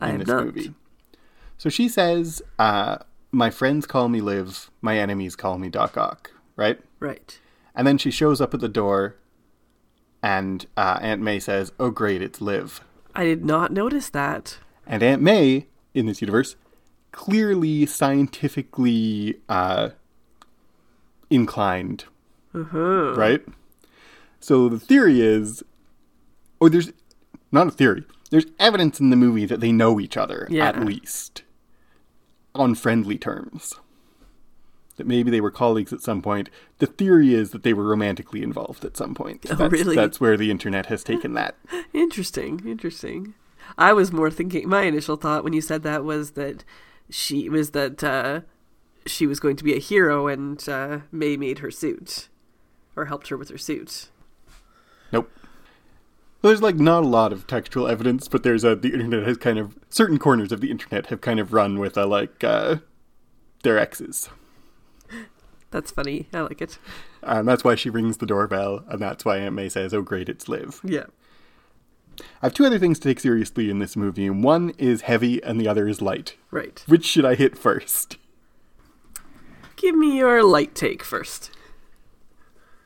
I 0.00 0.06
in 0.06 0.10
have 0.12 0.20
this 0.20 0.28
not. 0.28 0.44
movie? 0.46 0.74
So 1.58 1.68
she 1.70 1.88
says, 1.88 2.42
uh, 2.58 2.98
"My 3.32 3.50
friends 3.50 3.86
call 3.86 4.08
me 4.08 4.20
Liv, 4.20 4.70
my 4.82 4.98
enemies 4.98 5.36
call 5.36 5.58
me 5.58 5.68
Doc 5.68 5.96
Ock." 5.96 6.30
Right, 6.56 6.78
Right. 7.00 7.38
and 7.74 7.86
then 7.86 7.98
she 7.98 8.10
shows 8.10 8.40
up 8.40 8.54
at 8.54 8.60
the 8.60 8.68
door, 8.68 9.16
and 10.22 10.66
uh, 10.76 10.98
Aunt 11.00 11.22
May 11.22 11.38
says, 11.40 11.72
"Oh, 11.78 11.90
great, 11.90 12.22
it's 12.22 12.40
Liv." 12.40 12.80
I 13.14 13.24
did 13.24 13.44
not 13.44 13.72
notice 13.72 14.10
that. 14.10 14.58
And 14.86 15.02
Aunt 15.02 15.22
May 15.22 15.66
in 15.94 16.06
this 16.06 16.20
universe 16.20 16.56
clearly 17.12 17.86
scientifically 17.86 19.40
uh, 19.48 19.90
inclined 21.30 22.04
Uh-huh. 22.54 23.14
right? 23.16 23.42
So 24.40 24.68
the 24.68 24.78
theory 24.78 25.20
is, 25.20 25.62
or 26.60 26.68
there's 26.70 26.92
not 27.56 27.68
a 27.68 27.72
theory. 27.72 28.04
There's 28.30 28.46
evidence 28.58 29.00
in 29.00 29.10
the 29.10 29.16
movie 29.16 29.46
that 29.46 29.60
they 29.60 29.72
know 29.72 29.98
each 30.00 30.16
other 30.16 30.46
Yeah. 30.50 30.68
at 30.68 30.84
least 30.84 31.42
on 32.54 32.74
friendly 32.74 33.18
terms. 33.18 33.74
That 34.96 35.06
maybe 35.06 35.30
they 35.30 35.42
were 35.42 35.50
colleagues 35.50 35.92
at 35.92 36.00
some 36.00 36.22
point. 36.22 36.48
The 36.78 36.86
theory 36.86 37.34
is 37.34 37.50
that 37.50 37.62
they 37.62 37.74
were 37.74 37.84
romantically 37.84 38.42
involved 38.42 38.84
at 38.84 38.96
some 38.96 39.14
point. 39.14 39.44
Oh, 39.50 39.54
that's, 39.54 39.72
really? 39.72 39.94
That's 39.94 40.20
where 40.20 40.36
the 40.38 40.50
internet 40.50 40.86
has 40.86 41.04
taken 41.04 41.34
that. 41.34 41.54
Interesting, 41.92 42.62
interesting. 42.66 43.34
I 43.76 43.92
was 43.92 44.10
more 44.12 44.30
thinking. 44.30 44.68
My 44.68 44.82
initial 44.82 45.16
thought 45.16 45.44
when 45.44 45.52
you 45.52 45.60
said 45.60 45.82
that 45.82 46.02
was 46.04 46.30
that 46.32 46.64
she 47.10 47.48
was 47.50 47.70
that 47.72 48.02
uh, 48.02 48.40
she 49.06 49.26
was 49.26 49.38
going 49.40 49.56
to 49.56 49.64
be 49.64 49.74
a 49.74 49.78
hero, 49.80 50.28
and 50.28 50.66
uh, 50.68 51.00
May 51.12 51.36
made 51.36 51.58
her 51.58 51.70
suit 51.70 52.28
or 52.94 53.06
helped 53.06 53.28
her 53.28 53.36
with 53.36 53.50
her 53.50 53.58
suit. 53.58 54.08
Nope. 55.12 55.30
There's 56.46 56.62
like 56.62 56.76
not 56.76 57.04
a 57.04 57.06
lot 57.06 57.32
of 57.32 57.46
textual 57.46 57.88
evidence, 57.88 58.28
but 58.28 58.42
there's 58.42 58.64
a 58.64 58.74
the 58.76 58.92
internet 58.92 59.26
has 59.26 59.36
kind 59.36 59.58
of 59.58 59.76
certain 59.88 60.18
corners 60.18 60.52
of 60.52 60.60
the 60.60 60.70
internet 60.70 61.06
have 61.06 61.20
kind 61.20 61.40
of 61.40 61.52
run 61.52 61.78
with 61.78 61.96
a 61.96 62.06
like 62.06 62.42
uh, 62.44 62.76
their 63.62 63.78
exes. 63.78 64.28
That's 65.70 65.90
funny. 65.90 66.28
I 66.32 66.40
like 66.40 66.62
it. 66.62 66.78
And 67.22 67.46
that's 67.46 67.64
why 67.64 67.74
she 67.74 67.90
rings 67.90 68.18
the 68.18 68.26
doorbell, 68.26 68.84
and 68.88 69.00
that's 69.00 69.24
why 69.24 69.38
Aunt 69.38 69.54
May 69.54 69.68
says, 69.68 69.92
Oh, 69.92 70.02
great, 70.02 70.28
it's 70.28 70.48
Liv. 70.48 70.80
Yeah. 70.84 71.06
I 72.18 72.46
have 72.46 72.54
two 72.54 72.64
other 72.64 72.78
things 72.78 72.98
to 73.00 73.08
take 73.08 73.20
seriously 73.20 73.68
in 73.68 73.78
this 73.78 73.96
movie. 73.96 74.30
One 74.30 74.70
is 74.78 75.02
heavy, 75.02 75.42
and 75.42 75.60
the 75.60 75.68
other 75.68 75.86
is 75.86 76.00
light. 76.00 76.36
Right. 76.50 76.82
Which 76.86 77.04
should 77.04 77.26
I 77.26 77.34
hit 77.34 77.58
first? 77.58 78.16
Give 79.76 79.94
me 79.94 80.16
your 80.16 80.42
light 80.42 80.74
take 80.74 81.02
first. 81.02 81.50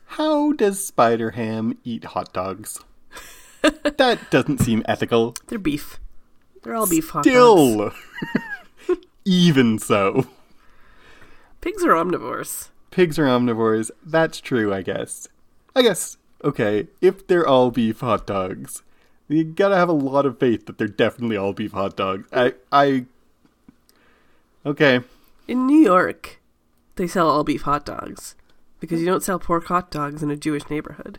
How 0.06 0.52
does 0.52 0.84
Spider 0.84 1.32
Ham 1.32 1.78
eat 1.84 2.04
hot 2.04 2.32
dogs? 2.32 2.80
that 3.98 4.30
doesn't 4.30 4.58
seem 4.58 4.82
ethical. 4.86 5.36
They're 5.46 5.58
beef. 5.58 5.98
They're 6.62 6.74
all 6.74 6.88
beef 6.88 7.10
hot 7.10 7.24
dogs. 7.24 7.94
Still, 8.86 8.96
even 9.24 9.78
so. 9.78 10.26
Pigs 11.60 11.84
are 11.84 11.90
omnivores. 11.90 12.68
Pigs 12.90 13.18
are 13.18 13.24
omnivores. 13.24 13.90
That's 14.04 14.40
true, 14.40 14.72
I 14.72 14.82
guess. 14.82 15.28
I 15.74 15.82
guess, 15.82 16.16
okay, 16.42 16.88
if 17.00 17.26
they're 17.26 17.46
all 17.46 17.70
beef 17.70 18.00
hot 18.00 18.26
dogs, 18.26 18.82
you 19.28 19.44
gotta 19.44 19.76
have 19.76 19.88
a 19.88 19.92
lot 19.92 20.26
of 20.26 20.38
faith 20.38 20.66
that 20.66 20.78
they're 20.78 20.88
definitely 20.88 21.36
all 21.36 21.52
beef 21.52 21.72
hot 21.72 21.96
dogs. 21.96 22.28
I, 22.32 22.54
I, 22.72 23.04
okay. 24.66 25.00
In 25.46 25.66
New 25.66 25.80
York, 25.80 26.40
they 26.96 27.06
sell 27.06 27.30
all 27.30 27.44
beef 27.44 27.62
hot 27.62 27.86
dogs 27.86 28.34
because 28.80 29.00
you 29.00 29.06
don't 29.06 29.22
sell 29.22 29.38
pork 29.38 29.66
hot 29.66 29.90
dogs 29.90 30.22
in 30.22 30.30
a 30.30 30.36
Jewish 30.36 30.68
neighborhood. 30.68 31.18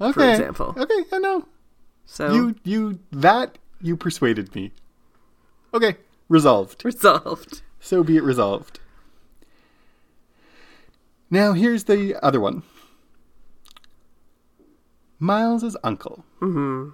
Okay. 0.00 0.12
for 0.12 0.30
example. 0.30 0.74
Okay, 0.76 1.04
I 1.12 1.18
know. 1.18 1.46
So 2.06 2.32
You, 2.32 2.54
you, 2.64 2.98
that, 3.12 3.58
you 3.80 3.96
persuaded 3.96 4.54
me. 4.54 4.72
Okay, 5.72 5.96
resolved. 6.28 6.84
resolved. 6.84 7.62
So 7.80 8.02
be 8.02 8.16
it 8.16 8.22
resolved. 8.22 8.80
Now, 11.30 11.52
here's 11.52 11.84
the 11.84 12.16
other 12.22 12.40
one 12.40 12.62
Miles's 15.18 15.76
uncle. 15.82 16.24
Mm-hmm. 16.40 16.90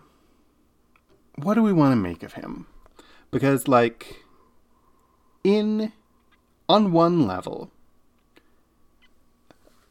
What 1.42 1.54
do 1.54 1.62
we 1.62 1.72
want 1.72 1.92
to 1.92 1.96
make 1.96 2.22
of 2.22 2.34
him? 2.34 2.66
Because, 3.30 3.68
like, 3.68 4.22
in. 5.44 5.92
On 6.68 6.92
one 6.92 7.26
level, 7.26 7.72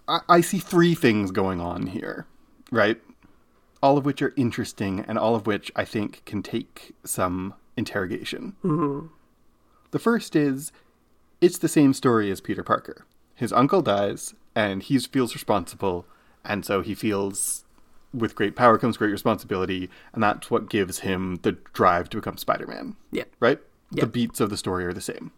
I, 0.08 0.22
I 0.30 0.40
see 0.40 0.60
three 0.60 0.96
things 0.96 1.30
going 1.30 1.60
on 1.60 1.88
here, 1.88 2.26
right? 2.72 3.02
All 3.82 3.98
of 3.98 4.06
which 4.06 4.22
are 4.22 4.34
interesting, 4.36 5.00
and 5.08 5.18
all 5.18 5.36
of 5.36 5.48
which 5.48 5.72
I 5.76 5.86
think 5.86 6.24
can 6.26 6.44
take 6.44 6.94
some 7.06 7.54
interrogation. 7.78 8.56
The 9.92 10.00
first 10.00 10.36
is 10.36 10.72
it's 11.42 11.58
the 11.58 11.70
same 11.70 11.94
story 11.94 12.30
as 12.30 12.42
Peter 12.42 12.64
Parker. 12.64 13.06
His 13.36 13.54
uncle 13.54 13.82
dies, 13.82 14.34
and 14.54 14.84
he 14.84 15.00
feels 15.00 15.34
responsible, 15.34 16.06
and 16.44 16.66
so 16.66 16.82
he 16.82 16.94
feels 16.94 17.64
with 18.14 18.36
great 18.36 18.56
power 18.56 18.78
comes 18.78 18.98
great 18.98 19.12
responsibility, 19.12 19.90
and 20.14 20.22
that's 20.24 20.50
what 20.50 20.70
gives 20.70 21.00
him 21.00 21.40
the 21.44 21.54
drive 21.74 22.10
to 22.10 22.18
become 22.18 22.38
Spider 22.38 22.68
Man. 22.68 22.96
Yeah. 23.12 23.26
Right? 23.40 23.60
Yeah. 23.92 24.06
The 24.06 24.10
beats 24.10 24.40
of 24.40 24.50
the 24.50 24.58
story 24.58 24.86
are 24.86 24.94
the 24.94 25.02
same. 25.02 25.32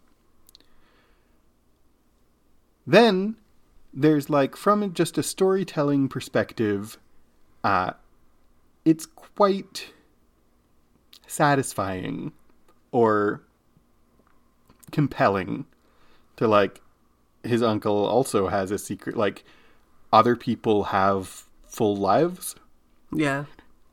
Then 2.88 3.36
there's 3.94 4.30
like 4.30 4.56
from 4.56 4.94
just 4.94 5.18
a 5.18 5.24
storytelling 5.24 6.10
perspective, 6.10 6.98
uh, 7.64 7.92
it's 8.86 9.06
quite 9.06 9.92
satisfying 11.28 12.32
or 12.92 13.42
compelling 14.92 15.66
to 16.36 16.48
like 16.48 16.82
his 17.44 17.64
uncle 17.64 18.06
also 18.06 18.48
has 18.50 18.72
a 18.72 18.78
secret 18.78 19.16
like 19.16 19.44
other 20.12 20.36
people 20.36 20.86
have 20.86 21.46
full 21.66 21.96
lives 21.96 22.56
Yeah. 23.14 23.46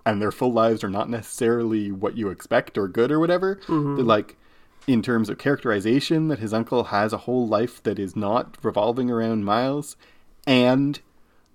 and 0.04 0.20
their 0.20 0.32
full 0.32 0.52
lives 0.52 0.82
are 0.82 0.90
not 0.90 1.08
necessarily 1.08 1.92
what 1.92 2.16
you 2.16 2.28
expect 2.30 2.76
or 2.76 2.88
good 2.88 3.12
or 3.12 3.20
whatever. 3.20 3.56
Mm-hmm. 3.66 4.04
Like 4.04 4.36
in 4.88 5.02
terms 5.02 5.28
of 5.28 5.36
characterization, 5.38 6.28
that 6.28 6.38
his 6.38 6.52
uncle 6.54 6.84
has 6.84 7.12
a 7.12 7.18
whole 7.18 7.46
life 7.46 7.82
that 7.82 7.98
is 7.98 8.16
not 8.16 8.56
revolving 8.62 9.10
around 9.10 9.44
Miles, 9.44 9.96
and 10.46 10.98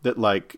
that 0.03 0.19
like 0.19 0.57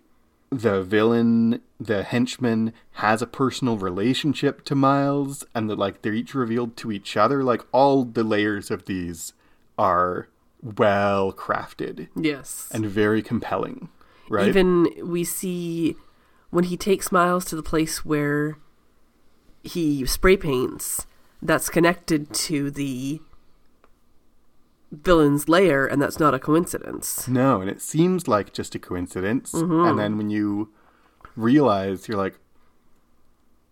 the 0.59 0.83
villain, 0.83 1.61
the 1.79 2.03
henchman, 2.03 2.73
has 2.93 3.21
a 3.21 3.27
personal 3.27 3.77
relationship 3.77 4.63
to 4.65 4.75
Miles, 4.75 5.43
and 5.53 5.69
that 5.69 5.77
like 5.79 6.01
they're 6.01 6.13
each 6.13 6.33
revealed 6.33 6.75
to 6.77 6.91
each 6.91 7.15
other. 7.17 7.43
Like 7.43 7.61
all 7.71 8.03
the 8.05 8.23
layers 8.23 8.71
of 8.71 8.85
these 8.85 9.33
are 9.77 10.29
well 10.61 11.31
crafted 11.33 12.07
Yes. 12.15 12.69
and 12.71 12.85
very 12.85 13.21
compelling. 13.21 13.89
Right? 14.29 14.47
Even 14.47 14.87
we 15.03 15.23
see 15.23 15.95
when 16.49 16.65
he 16.65 16.77
takes 16.77 17.11
Miles 17.11 17.45
to 17.45 17.55
the 17.55 17.63
place 17.63 18.03
where 18.05 18.57
he 19.63 20.05
spray 20.05 20.37
paints, 20.37 21.05
that's 21.41 21.69
connected 21.69 22.33
to 22.33 22.71
the 22.71 23.21
villain's 24.91 25.49
lair, 25.49 25.85
and 25.85 26.01
that's 26.01 26.19
not 26.19 26.33
a 26.33 26.39
coincidence. 26.39 27.27
No, 27.27 27.61
and 27.61 27.69
it 27.69 27.81
seems 27.81 28.27
like 28.27 28.53
just 28.53 28.75
a 28.75 28.79
coincidence. 28.79 29.51
Mm-hmm. 29.51 29.87
And 29.87 29.99
then 29.99 30.17
when 30.17 30.29
you 30.29 30.71
realize, 31.35 32.07
you're 32.07 32.17
like, 32.17 32.39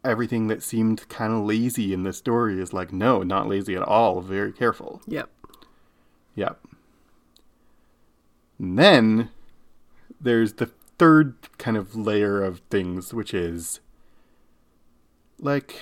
everything 0.04 0.47
that 0.47 0.62
seemed 0.62 1.08
kind 1.08 1.32
of 1.32 1.45
lazy 1.45 1.93
in 1.93 2.04
the 2.04 2.13
story 2.13 2.62
is 2.62 2.73
like, 2.73 2.91
no, 2.91 3.23
not 3.23 3.47
lazy 3.47 3.76
at 3.76 3.84
all. 3.84 4.21
Very 4.21 4.52
careful. 4.52 5.02
Yep. 5.08 5.30
Yep. 6.36 6.60
And 8.60 8.78
then 8.78 9.30
there's 10.19 10.54
the 10.54 10.71
third 10.97 11.36
kind 11.58 11.78
of 11.78 11.95
layer 11.95 12.43
of 12.43 12.60
things, 12.69 13.13
which 13.13 13.34
is 13.34 13.80
like, 15.39 15.80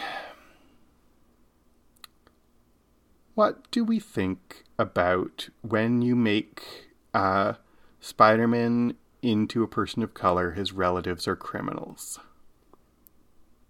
what 3.36 3.70
do 3.72 3.84
we 3.84 4.00
think 4.00 4.64
about 4.78 5.50
when 5.62 6.02
you 6.02 6.16
make 6.16 6.90
uh, 7.14 7.54
Spider 8.00 8.48
Man 8.48 8.96
into 9.22 9.64
a 9.64 9.68
person 9.68 10.04
of 10.04 10.14
color, 10.14 10.52
his 10.52 10.72
relatives 10.72 11.28
are 11.28 11.36
criminals? 11.36 12.20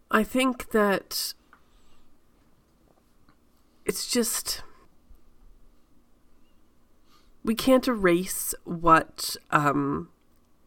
I 0.10 0.24
think 0.24 0.72
that 0.72 1.34
it's 3.86 4.10
just 4.12 4.64
we 7.44 7.56
can't 7.56 7.88
erase 7.88 8.54
what 8.64 9.36
um, 9.50 10.10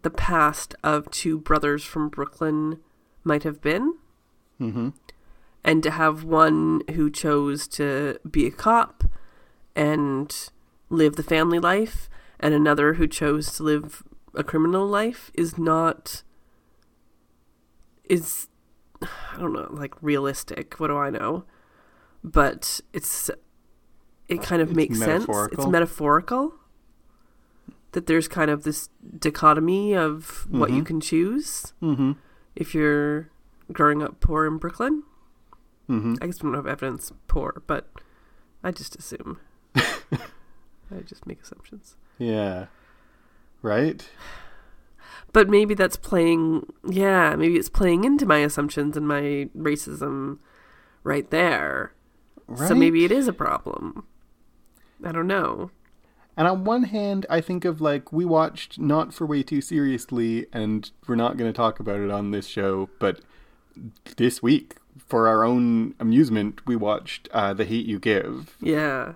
the 0.02 0.11
past 0.11 0.74
of 0.83 1.11
two 1.11 1.38
brothers 1.38 1.85
from 1.85 2.09
Brooklyn 2.09 2.80
might 3.22 3.42
have 3.44 3.61
been. 3.61 3.94
Mm-hmm. 4.61 4.90
And 5.64 5.83
to 5.83 5.90
have 5.90 6.24
one 6.24 6.83
who 6.94 7.11
chose 7.11 7.66
to 7.68 8.18
be 8.31 8.46
a 8.46 8.50
cop 8.50 9.05
and 9.74 10.50
live 10.90 11.16
the 11.16 11.22
family 11.22 11.59
life, 11.59 12.11
and 12.38 12.53
another 12.53 12.94
who 12.94 13.07
chose 13.07 13.55
to 13.55 13.62
live 13.62 14.03
a 14.35 14.44
criminal 14.44 14.87
life 14.87 15.31
is 15.35 15.57
not. 15.59 16.22
is. 18.09 18.48
I 19.03 19.38
don't 19.38 19.53
know, 19.53 19.68
like 19.70 19.94
realistic. 20.03 20.79
What 20.79 20.88
do 20.88 20.96
I 20.96 21.11
know? 21.11 21.44
But 22.22 22.81
it's. 22.92 23.31
It 24.29 24.42
kind 24.42 24.62
of 24.62 24.68
It's 24.70 24.77
makes 24.77 24.98
sense. 24.98 25.27
It's 25.53 25.66
metaphorical. 25.66 26.55
That 27.92 28.07
there's 28.07 28.27
kind 28.29 28.50
of 28.50 28.64
this 28.64 28.88
dichotomy 29.18 29.94
of 29.94 30.46
what 30.50 30.70
you 30.70 30.83
Mhm. 30.83 30.87
can 30.87 31.00
choose 31.00 31.72
Mm-hmm. 31.83 32.12
if 32.57 32.74
you're 32.74 33.31
growing 33.72 34.03
up 34.03 34.20
poor 34.20 34.46
in 34.46 34.57
Brooklyn. 34.59 35.03
Mm-hmm. 35.88 36.14
I 36.20 36.27
guess 36.27 36.42
we 36.42 36.49
don't 36.49 36.55
have 36.55 36.66
evidence 36.66 37.12
poor, 37.29 37.62
but 37.66 37.88
I 38.62 38.70
just 38.70 38.97
assume. 38.97 39.38
I 39.77 41.01
just 41.05 41.27
make 41.27 41.42
assumptions. 41.42 41.97
Yeah. 42.18 42.66
Right? 43.62 44.09
But 45.33 45.49
maybe 45.49 45.75
that's 45.75 45.97
playing, 45.97 46.73
yeah, 46.88 47.35
maybe 47.35 47.57
it's 47.57 47.68
playing 47.68 48.05
into 48.05 48.25
my 48.25 48.38
assumptions 48.38 48.97
and 48.97 49.07
my 49.07 49.49
racism 49.57 50.38
right 51.03 51.29
there. 51.31 51.92
Right. 52.47 52.68
So 52.68 52.75
maybe 52.75 53.05
it 53.05 53.12
is 53.12 53.27
a 53.27 53.33
problem. 53.33 54.07
I 55.05 55.12
don't 55.12 55.27
know. 55.27 55.70
And 56.37 56.49
on 56.49 56.64
one 56.64 56.85
hand, 56.85 57.27
I 57.31 57.40
think 57.40 57.64
of 57.64 57.81
like 57.81 58.12
we 58.12 58.25
watched 58.25 58.79
Not 58.79 59.14
for 59.14 59.27
Way 59.27 59.42
Too 59.42 59.61
Seriously, 59.61 60.47
and 60.53 60.90
we're 61.07 61.14
not 61.14 61.37
going 61.37 61.53
to 61.53 61.57
talk 61.57 61.79
about 61.79 62.01
it 62.01 62.11
on 62.11 62.31
this 62.31 62.47
show, 62.47 62.88
but 62.99 63.20
this 64.16 64.42
week, 64.42 64.77
for 65.07 65.29
our 65.29 65.45
own 65.45 65.95
amusement, 66.01 66.67
we 66.67 66.77
watched 66.77 67.29
uh, 67.33 67.55
The 67.55 67.64
Hate 67.64 67.87
You 67.87 67.99
Give. 67.99 68.57
Yeah. 68.61 69.14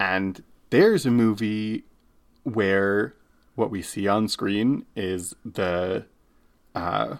And 0.00 0.42
there's 0.70 1.06
a 1.06 1.10
movie 1.10 1.84
where 2.44 3.14
what 3.54 3.70
we 3.70 3.82
see 3.82 4.06
on 4.06 4.28
screen 4.28 4.86
is 4.94 5.34
the 5.44 6.06
uh, 6.74 7.16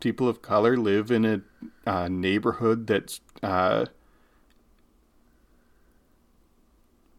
people 0.00 0.28
of 0.28 0.42
color 0.42 0.76
live 0.76 1.10
in 1.10 1.24
a 1.24 1.40
uh, 1.86 2.08
neighborhood 2.08 2.86
that's 2.86 3.20
uh, 3.42 3.86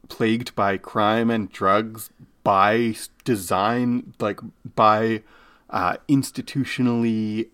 plagued 0.08 0.56
by 0.56 0.78
crime 0.78 1.30
and 1.30 1.52
drugs 1.52 2.10
by 2.44 2.96
design, 3.26 4.14
like 4.20 4.40
by 4.76 5.24
uh, 5.70 5.98
institutionally. 6.08 7.48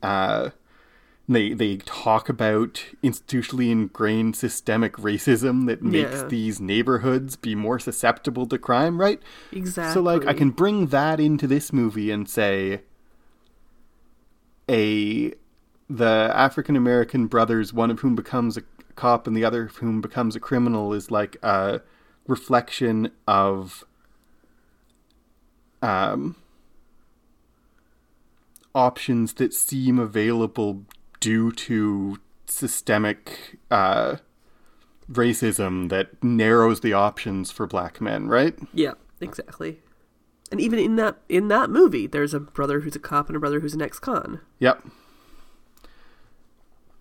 They 1.27 1.53
they 1.53 1.77
talk 1.77 2.27
about 2.27 2.83
institutionally 3.01 3.71
ingrained 3.71 4.35
systemic 4.35 4.93
racism 4.97 5.67
that 5.67 5.81
makes 5.81 6.21
Yeah. 6.21 6.27
these 6.27 6.59
neighborhoods 6.59 7.37
be 7.37 7.55
more 7.55 7.79
susceptible 7.79 8.45
to 8.47 8.57
crime, 8.57 8.99
right? 8.99 9.21
Exactly. 9.51 9.93
So 9.93 10.01
like 10.01 10.25
I 10.27 10.33
can 10.33 10.49
bring 10.49 10.87
that 10.87 11.21
into 11.21 11.47
this 11.47 11.71
movie 11.71 12.11
and 12.11 12.27
say 12.27 12.81
a 14.69 15.33
the 15.89 16.31
African 16.33 16.75
American 16.75 17.27
brothers, 17.27 17.73
one 17.73 17.89
of 17.91 17.99
whom 18.01 18.15
becomes 18.15 18.57
a 18.57 18.63
cop 18.95 19.25
and 19.25 19.35
the 19.35 19.45
other 19.45 19.63
of 19.65 19.77
whom 19.77 20.01
becomes 20.01 20.35
a 20.35 20.39
criminal 20.39 20.93
is 20.93 21.09
like 21.09 21.37
a 21.41 21.81
reflection 22.27 23.11
of 23.27 23.83
um 25.81 26.35
options 28.75 29.33
that 29.35 29.53
seem 29.53 29.99
available 29.99 30.83
due 31.23 31.53
to 31.53 32.17
systemic 32.45 33.57
uh 33.71 34.17
racism 35.09 35.87
that 35.89 36.21
narrows 36.21 36.81
the 36.81 36.91
options 36.91 37.49
for 37.49 37.65
black 37.65 38.01
men, 38.01 38.27
right? 38.27 38.57
Yeah, 38.73 38.93
exactly. 39.21 39.81
And 40.51 40.59
even 40.59 40.79
in 40.79 40.97
that 40.97 41.17
in 41.29 41.47
that 41.47 41.69
movie, 41.69 42.07
there's 42.07 42.33
a 42.33 42.41
brother 42.41 42.81
who's 42.81 42.95
a 42.95 42.99
cop 42.99 43.27
and 43.27 43.37
a 43.37 43.39
brother 43.39 43.61
who's 43.61 43.73
an 43.73 43.81
ex-con. 43.81 44.41
Yep. 44.59 44.85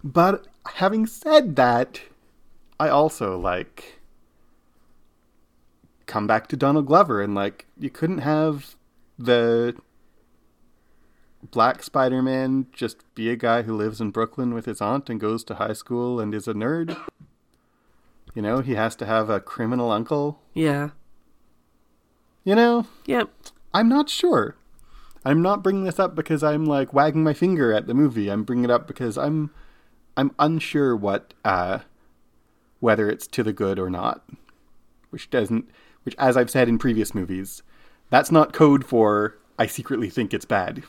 But 0.05 0.47
having 0.75 1.07
said 1.07 1.57
that, 1.57 2.01
I 2.79 2.89
also 2.89 3.37
like 3.39 4.01
come 6.07 6.29
back 6.29 6.47
to 6.49 6.57
Donald 6.57 6.87
Glover 6.87 7.21
and 7.21 7.35
like 7.35 7.67
you 7.77 7.91
couldn't 7.91 8.19
have 8.19 8.77
the 9.19 9.75
black 11.51 11.83
Spider-Man 11.83 12.67
just 12.73 13.03
be 13.15 13.29
a 13.31 13.37
guy 13.37 13.63
who 13.63 13.77
lives 13.77 14.01
in 14.01 14.11
Brooklyn 14.11 14.55
with 14.55 14.67
his 14.67 14.81
aunt 14.81 15.11
and 15.11 15.21
goes 15.21 15.43
to 15.45 15.57
high 15.57 15.73
school 15.73 16.21
and 16.21 16.35
is 16.35 16.47
a 16.49 16.55
nerd. 16.55 16.97
You 18.35 18.43
know, 18.43 18.61
he 18.61 18.75
has 18.75 18.97
to 18.97 19.07
have 19.07 19.29
a 19.29 19.41
criminal 19.41 19.91
uncle. 19.91 20.41
Yeah. 20.55 20.91
You 22.45 22.55
know, 22.55 22.87
Yep. 23.07 23.31
I'm 23.75 23.89
not 23.89 24.09
sure. 24.09 24.57
I'm 25.25 25.41
not 25.41 25.63
bringing 25.63 25.85
this 25.85 25.99
up 26.01 26.15
because 26.15 26.43
I'm 26.43 26.65
like 26.65 26.93
wagging 26.93 27.23
my 27.23 27.33
finger 27.33 27.73
at 27.73 27.87
the 27.87 27.95
movie. 27.95 28.31
I'm 28.31 28.43
bringing 28.43 28.65
it 28.65 28.71
up 28.71 28.87
because 28.87 29.17
I'm 29.17 29.51
I'm 30.17 30.33
unsure 30.39 30.97
what 30.97 31.33
uh 31.45 31.81
whether 32.81 33.09
it's 33.09 33.27
to 33.29 33.43
the 33.43 33.53
good 33.53 33.79
or 33.79 33.89
not. 33.89 34.25
Which 35.11 35.31
doesn't 35.31 35.71
which 36.03 36.17
as 36.19 36.37
I've 36.37 36.51
said 36.51 36.69
in 36.69 36.79
previous 36.79 37.15
movies, 37.15 37.63
that's 38.11 38.33
not 38.33 38.53
code 38.53 38.85
for 38.85 39.39
I 39.59 39.67
secretly 39.67 40.11
think 40.11 40.35
it's 40.35 40.45
bad. 40.45 40.83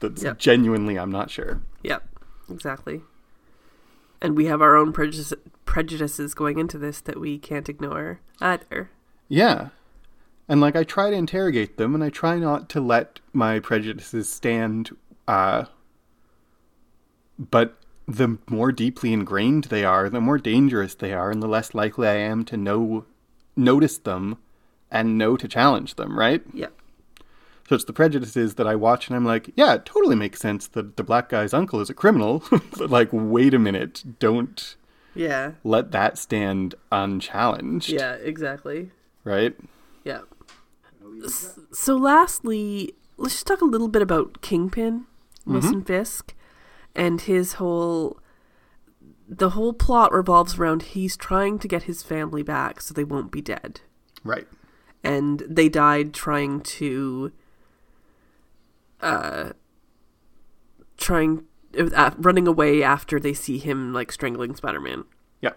That's 0.00 0.22
Yep. 0.22 0.38
genuinely 0.38 0.98
I'm 0.98 1.10
not 1.10 1.30
sure. 1.30 1.60
Yep. 1.82 2.06
Exactly. 2.50 3.02
And 4.20 4.36
we 4.36 4.46
have 4.46 4.62
our 4.62 4.76
own 4.76 4.92
prejudice, 4.92 5.32
prejudices 5.64 6.34
going 6.34 6.58
into 6.58 6.78
this 6.78 7.00
that 7.02 7.20
we 7.20 7.38
can't 7.38 7.68
ignore 7.68 8.20
either. 8.40 8.90
Yeah. 9.28 9.68
And 10.48 10.60
like 10.60 10.76
I 10.76 10.84
try 10.84 11.10
to 11.10 11.16
interrogate 11.16 11.76
them 11.76 11.94
and 11.94 12.02
I 12.04 12.10
try 12.10 12.38
not 12.38 12.68
to 12.70 12.80
let 12.80 13.20
my 13.32 13.58
prejudices 13.58 14.28
stand 14.28 14.90
uh 15.28 15.64
but 17.38 17.78
the 18.08 18.38
more 18.48 18.70
deeply 18.72 19.12
ingrained 19.12 19.64
they 19.64 19.84
are, 19.84 20.08
the 20.08 20.20
more 20.20 20.38
dangerous 20.38 20.94
they 20.94 21.12
are 21.12 21.30
and 21.30 21.42
the 21.42 21.48
less 21.48 21.74
likely 21.74 22.06
I 22.06 22.14
am 22.14 22.44
to 22.46 22.56
know 22.56 23.04
notice 23.56 23.98
them 23.98 24.38
and 24.90 25.18
know 25.18 25.36
to 25.36 25.48
challenge 25.48 25.96
them, 25.96 26.16
right? 26.18 26.42
Yep. 26.54 26.72
So 27.68 27.74
it's 27.74 27.84
the 27.84 27.92
prejudices 27.92 28.54
that 28.54 28.66
I 28.66 28.76
watch 28.76 29.08
and 29.08 29.16
I'm 29.16 29.24
like, 29.24 29.50
yeah, 29.56 29.74
it 29.74 29.84
totally 29.84 30.14
makes 30.14 30.40
sense 30.40 30.68
that 30.68 30.96
the 30.96 31.02
black 31.02 31.28
guy's 31.28 31.52
uncle 31.52 31.80
is 31.80 31.90
a 31.90 31.94
criminal. 31.94 32.44
but 32.78 32.90
like, 32.90 33.08
wait 33.12 33.54
a 33.54 33.58
minute, 33.58 34.04
don't 34.20 34.76
Yeah. 35.14 35.52
let 35.64 35.90
that 35.90 36.16
stand 36.16 36.76
unchallenged. 36.92 37.90
Yeah, 37.90 38.12
exactly. 38.14 38.90
Right? 39.24 39.56
Yeah. 40.04 40.20
So, 41.72 41.96
lastly, 41.96 42.94
let's 43.16 43.34
just 43.34 43.46
talk 43.46 43.60
a 43.60 43.64
little 43.64 43.88
bit 43.88 44.02
about 44.02 44.40
Kingpin, 44.42 45.00
mm-hmm. 45.00 45.52
Wilson 45.52 45.82
Fisk, 45.82 46.34
and 46.94 47.20
his 47.20 47.54
whole. 47.54 48.20
The 49.28 49.50
whole 49.50 49.72
plot 49.72 50.12
revolves 50.12 50.56
around 50.56 50.82
he's 50.82 51.16
trying 51.16 51.58
to 51.58 51.66
get 51.66 51.84
his 51.84 52.04
family 52.04 52.44
back 52.44 52.80
so 52.80 52.94
they 52.94 53.02
won't 53.02 53.32
be 53.32 53.40
dead. 53.40 53.80
Right. 54.22 54.46
And 55.02 55.42
they 55.48 55.68
died 55.68 56.14
trying 56.14 56.60
to. 56.60 57.32
Uh. 59.00 59.52
Trying. 60.96 61.44
Uh, 61.78 62.12
running 62.16 62.48
away 62.48 62.82
after 62.82 63.20
they 63.20 63.34
see 63.34 63.58
him, 63.58 63.92
like, 63.92 64.10
strangling 64.10 64.54
Spider 64.56 64.80
Man. 64.80 65.04
Yeah. 65.42 65.50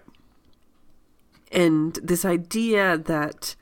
and 1.52 1.98
this 2.04 2.26
idea 2.26 2.98
that 2.98 3.56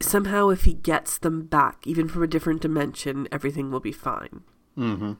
somehow 0.00 0.48
if 0.50 0.64
he 0.64 0.74
gets 0.74 1.16
them 1.18 1.46
back 1.46 1.86
even 1.86 2.08
from 2.08 2.22
a 2.22 2.26
different 2.26 2.60
dimension 2.60 3.26
everything 3.32 3.70
will 3.70 3.80
be 3.80 3.92
fine 3.92 4.42
Mm-hmm. 4.76 5.12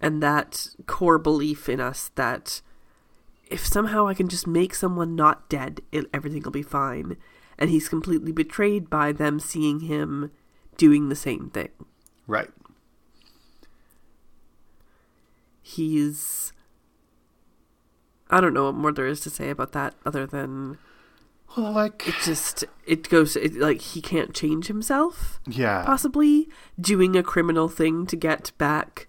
and 0.00 0.22
that 0.22 0.66
core 0.86 1.18
belief 1.18 1.68
in 1.68 1.80
us 1.80 2.10
that 2.16 2.60
if 3.46 3.64
somehow 3.64 4.06
i 4.06 4.12
can 4.12 4.28
just 4.28 4.46
make 4.46 4.74
someone 4.74 5.14
not 5.16 5.48
dead 5.48 5.80
it, 5.92 6.04
everything 6.12 6.42
will 6.42 6.50
be 6.50 6.62
fine 6.62 7.16
and 7.58 7.70
he's 7.70 7.88
completely 7.88 8.32
betrayed 8.32 8.90
by 8.90 9.12
them 9.12 9.40
seeing 9.40 9.80
him 9.80 10.30
doing 10.76 11.08
the 11.08 11.16
same 11.16 11.48
thing 11.50 11.70
Right. 12.26 12.50
He's 15.76 16.52
i 18.30 18.40
don't 18.40 18.54
know 18.54 18.64
what 18.64 18.74
more 18.74 18.92
there 18.92 19.06
is 19.06 19.20
to 19.20 19.30
say 19.30 19.50
about 19.50 19.72
that 19.72 19.94
other 20.06 20.26
than 20.26 20.78
Well, 21.56 21.72
like, 21.72 22.08
it 22.08 22.14
just 22.24 22.64
it 22.86 23.08
goes 23.08 23.36
it, 23.36 23.54
like 23.56 23.80
he 23.80 24.00
can't 24.00 24.34
change 24.34 24.66
himself 24.68 25.40
yeah. 25.46 25.84
possibly 25.84 26.48
doing 26.80 27.14
a 27.16 27.22
criminal 27.22 27.68
thing 27.68 28.06
to 28.06 28.16
get 28.16 28.52
back 28.58 29.06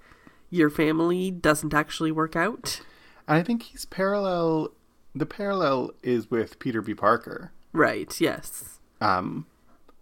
your 0.50 0.70
family 0.70 1.32
doesn't 1.32 1.74
actually 1.74 2.12
work 2.12 2.36
out 2.36 2.82
And 3.28 3.38
I 3.38 3.44
think 3.44 3.64
he's 3.64 3.86
parallel. 3.86 4.70
The 5.16 5.26
parallel 5.26 5.92
is 6.04 6.30
with 6.30 6.60
Peter 6.60 6.82
B. 6.82 6.94
Parker. 6.94 7.52
right 7.72 8.12
yes 8.20 8.80
Um, 9.00 9.46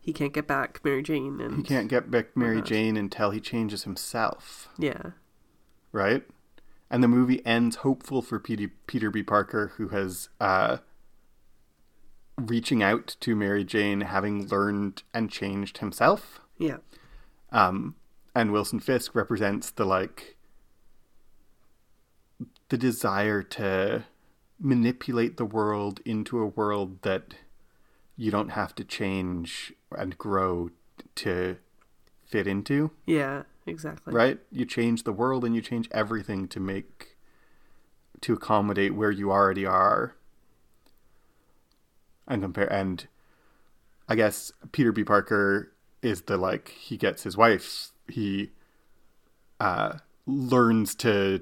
he 0.02 0.12
can't 0.14 0.34
get 0.34 0.48
back 0.48 0.82
mary 0.84 1.04
jane 1.04 1.40
and 1.40 1.58
he 1.58 1.64
can't 1.64 1.88
get 1.90 2.10
back 2.10 2.36
Mary? 2.36 2.62
Jane 2.62 2.98
until 2.98 3.30
he 3.32 3.40
changes 3.40 3.84
himself. 3.84 4.68
yeah 4.80 5.12
right? 5.94 6.24
And 6.92 7.02
the 7.02 7.08
movie 7.08 7.44
ends 7.46 7.78
hopeful 7.78 8.22
for 8.22 8.38
Peter, 8.38 8.70
Peter 8.86 9.10
B. 9.10 9.24
Parker, 9.24 9.72
who 9.78 9.88
has 9.88 10.28
uh, 10.42 10.78
reaching 12.38 12.84
out 12.84 13.16
to 13.22 13.34
Mary 13.34 13.64
Jane, 13.64 14.02
having 14.02 14.48
learned 14.48 15.04
and 15.14 15.32
changed 15.32 15.78
himself. 15.78 16.42
yeah 16.58 16.78
Um, 17.52 17.96
and 18.36 18.52
Wilson 18.52 18.82
Fisk 18.82 19.16
represents 19.16 19.72
the 19.72 19.86
like 19.86 20.36
the 22.68 22.78
desire 22.78 23.42
to 23.42 24.04
manipulate 24.60 25.38
the 25.38 25.46
world 25.46 26.02
into 26.06 26.40
a 26.40 26.46
world 26.46 27.02
that 27.02 27.34
you 28.16 28.32
don't 28.32 28.50
have 28.50 28.76
to 28.76 28.84
change 28.84 29.74
and 29.92 30.18
grow 30.18 30.70
to 31.16 31.58
fit 32.24 32.48
into 32.48 32.92
yeah 33.06 33.44
exactly 33.66 34.14
right? 34.14 34.40
You 34.52 34.66
change 34.66 35.04
the 35.04 35.14
world 35.14 35.46
and 35.46 35.56
you 35.56 35.62
change 35.62 35.88
everything 35.92 36.48
to 36.50 36.60
make 36.60 37.18
to 38.22 38.34
accommodate 38.34 38.94
where 38.96 39.12
you 39.12 39.32
already 39.32 39.66
are. 39.66 40.16
And 42.28 42.42
compare 42.42 42.72
and 42.72 43.08
I 44.08 44.16
guess 44.16 44.52
Peter 44.72 44.92
B. 44.92 45.04
Parker 45.04 45.72
is 46.02 46.24
the 46.24 46.38
like 46.38 46.70
he 46.70 46.98
gets 46.98 47.24
his 47.24 47.38
wife 47.38 47.92
he 48.08 48.52
uh 49.60 49.98
learns 50.26 50.96
to 50.96 51.42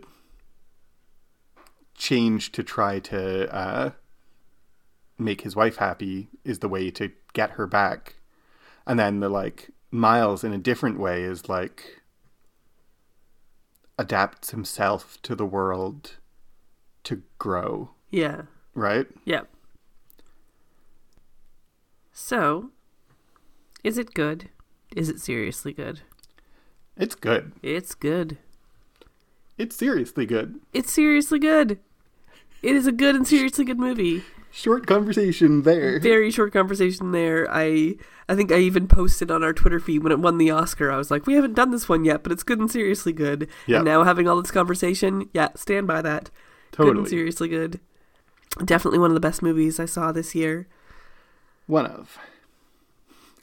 change 1.95 2.51
to 2.51 2.63
try 2.63 2.99
to 2.99 3.53
uh 3.53 3.91
make 5.17 5.41
his 5.41 5.55
wife 5.55 5.77
happy 5.77 6.29
is 6.43 6.59
the 6.59 6.69
way 6.69 6.89
to 6.91 7.11
get 7.33 7.51
her 7.51 7.67
back. 7.67 8.15
And 8.87 8.97
then 8.97 9.19
the 9.19 9.29
like 9.29 9.69
Miles 9.91 10.43
in 10.43 10.53
a 10.53 10.57
different 10.57 10.99
way 10.99 11.23
is 11.23 11.49
like 11.49 11.98
adapts 13.99 14.51
himself 14.51 15.21
to 15.21 15.35
the 15.35 15.45
world 15.45 16.15
to 17.03 17.21
grow, 17.37 17.89
yeah 18.09 18.43
right? 18.73 19.07
Yep. 19.25 19.49
so 22.11 22.69
is 23.83 23.97
it 23.97 24.13
good 24.13 24.49
is 24.95 25.09
it 25.09 25.19
seriously 25.19 25.73
good 25.73 25.99
It's 26.97 27.15
good. 27.15 27.51
it's 27.61 27.93
good 27.93 28.37
It's 29.57 29.75
seriously 29.75 30.25
good. 30.25 30.59
it's 30.73 30.91
seriously 30.91 31.39
good 31.39 31.79
it 32.61 32.75
is 32.75 32.87
a 32.87 32.91
good 32.91 33.15
and 33.15 33.27
seriously 33.27 33.65
good 33.65 33.79
movie 33.79 34.23
Short 34.51 34.87
conversation 34.87 35.61
there. 35.61 35.99
very 35.99 36.31
short 36.31 36.51
conversation 36.53 37.11
there. 37.11 37.47
I 37.51 37.95
I 38.27 38.35
think 38.35 38.51
I 38.51 38.57
even 38.57 38.87
posted 38.87 39.29
on 39.31 39.43
our 39.43 39.53
Twitter 39.53 39.79
feed 39.79 40.03
when 40.03 40.11
it 40.11 40.19
won 40.19 40.37
the 40.37 40.49
Oscar. 40.51 40.91
I 40.91 40.97
was 40.97 41.11
like, 41.11 41.25
we 41.27 41.35
haven't 41.35 41.53
done 41.53 41.71
this 41.71 41.87
one 41.87 42.03
yet, 42.05 42.23
but 42.23 42.31
it's 42.31 42.43
good 42.43 42.59
and 42.59 42.69
seriously 42.69 43.13
good. 43.13 43.47
Yeah. 43.67 43.77
And 43.77 43.85
now 43.85 44.03
having 44.03 44.27
all 44.27 44.41
this 44.41 44.51
conversation, 44.51 45.29
yeah, 45.33 45.49
stand 45.55 45.87
by 45.87 46.01
that. 46.01 46.29
Good 46.71 46.87
and 46.87 46.95
Totally. 46.97 47.09
seriously 47.09 47.47
good. 47.47 47.79
Definitely 48.63 48.99
one 48.99 49.11
of 49.11 49.15
the 49.15 49.19
best 49.19 49.41
movies 49.41 49.79
I 49.79 49.85
saw 49.85 50.11
this 50.11 50.33
year. 50.35 50.67
One 51.67 51.85
of. 51.85 52.17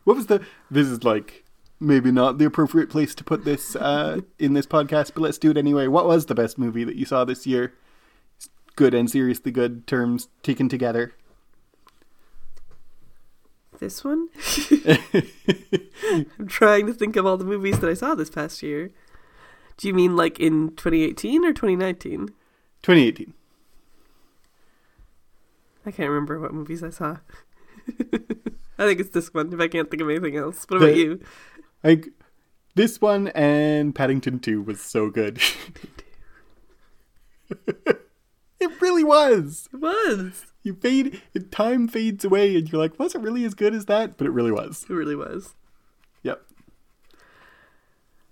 What 0.04 0.16
was 0.16 0.26
the 0.26 0.44
this 0.70 0.86
is 0.88 1.04
like 1.04 1.44
maybe 1.78 2.10
not 2.10 2.38
the 2.38 2.44
appropriate 2.46 2.88
place 2.88 3.14
to 3.14 3.22
put 3.24 3.44
this 3.44 3.76
uh 3.76 4.20
in 4.38 4.54
this 4.54 4.66
podcast, 4.66 5.12
but 5.14 5.20
let's 5.22 5.38
do 5.38 5.50
it 5.50 5.56
anyway. 5.56 5.86
What 5.86 6.06
was 6.06 6.26
the 6.26 6.34
best 6.34 6.58
movie 6.58 6.84
that 6.84 6.96
you 6.96 7.04
saw 7.04 7.24
this 7.24 7.46
year? 7.46 7.74
Good 8.76 8.94
and 8.94 9.10
seriously 9.10 9.50
good 9.52 9.86
terms 9.86 10.28
taken 10.42 10.68
together. 10.68 11.14
This 13.78 14.04
one? 14.04 14.28
I'm 16.38 16.46
trying 16.46 16.86
to 16.86 16.94
think 16.94 17.16
of 17.16 17.26
all 17.26 17.36
the 17.36 17.44
movies 17.44 17.78
that 17.80 17.90
I 17.90 17.94
saw 17.94 18.14
this 18.14 18.30
past 18.30 18.62
year. 18.62 18.90
Do 19.76 19.88
you 19.88 19.94
mean 19.94 20.16
like 20.16 20.38
in 20.40 20.68
2018 20.76 21.44
or 21.44 21.52
2019? 21.52 22.28
2018. 22.82 23.34
I 25.84 25.90
can't 25.90 26.08
remember 26.08 26.40
what 26.40 26.54
movies 26.54 26.82
I 26.82 26.90
saw. 26.90 27.18
I 28.78 28.84
think 28.86 29.00
it's 29.00 29.10
this 29.10 29.32
one 29.34 29.52
if 29.52 29.60
I 29.60 29.68
can't 29.68 29.90
think 29.90 30.02
of 30.02 30.08
anything 30.08 30.36
else. 30.36 30.64
What 30.68 30.78
about 30.78 30.86
The- 30.94 30.98
you? 30.98 31.20
Like 31.84 32.08
this 32.74 33.00
one 33.00 33.28
and 33.28 33.94
Paddington 33.94 34.38
2 34.40 34.62
was 34.62 34.80
so 34.80 35.10
good. 35.10 35.40
it 38.60 38.80
really 38.80 39.04
was. 39.04 39.68
It 39.72 39.80
was. 39.80 40.46
You 40.62 40.74
fade 40.74 41.22
time 41.50 41.88
fades 41.88 42.24
away 42.24 42.56
and 42.56 42.70
you're 42.70 42.80
like, 42.80 42.98
was 42.98 43.14
it 43.14 43.20
really 43.20 43.44
as 43.44 43.54
good 43.54 43.74
as 43.74 43.86
that? 43.86 44.16
But 44.16 44.26
it 44.26 44.30
really 44.30 44.52
was. 44.52 44.84
It 44.88 44.94
really 44.94 45.16
was. 45.16 45.54
Yep. 46.22 46.42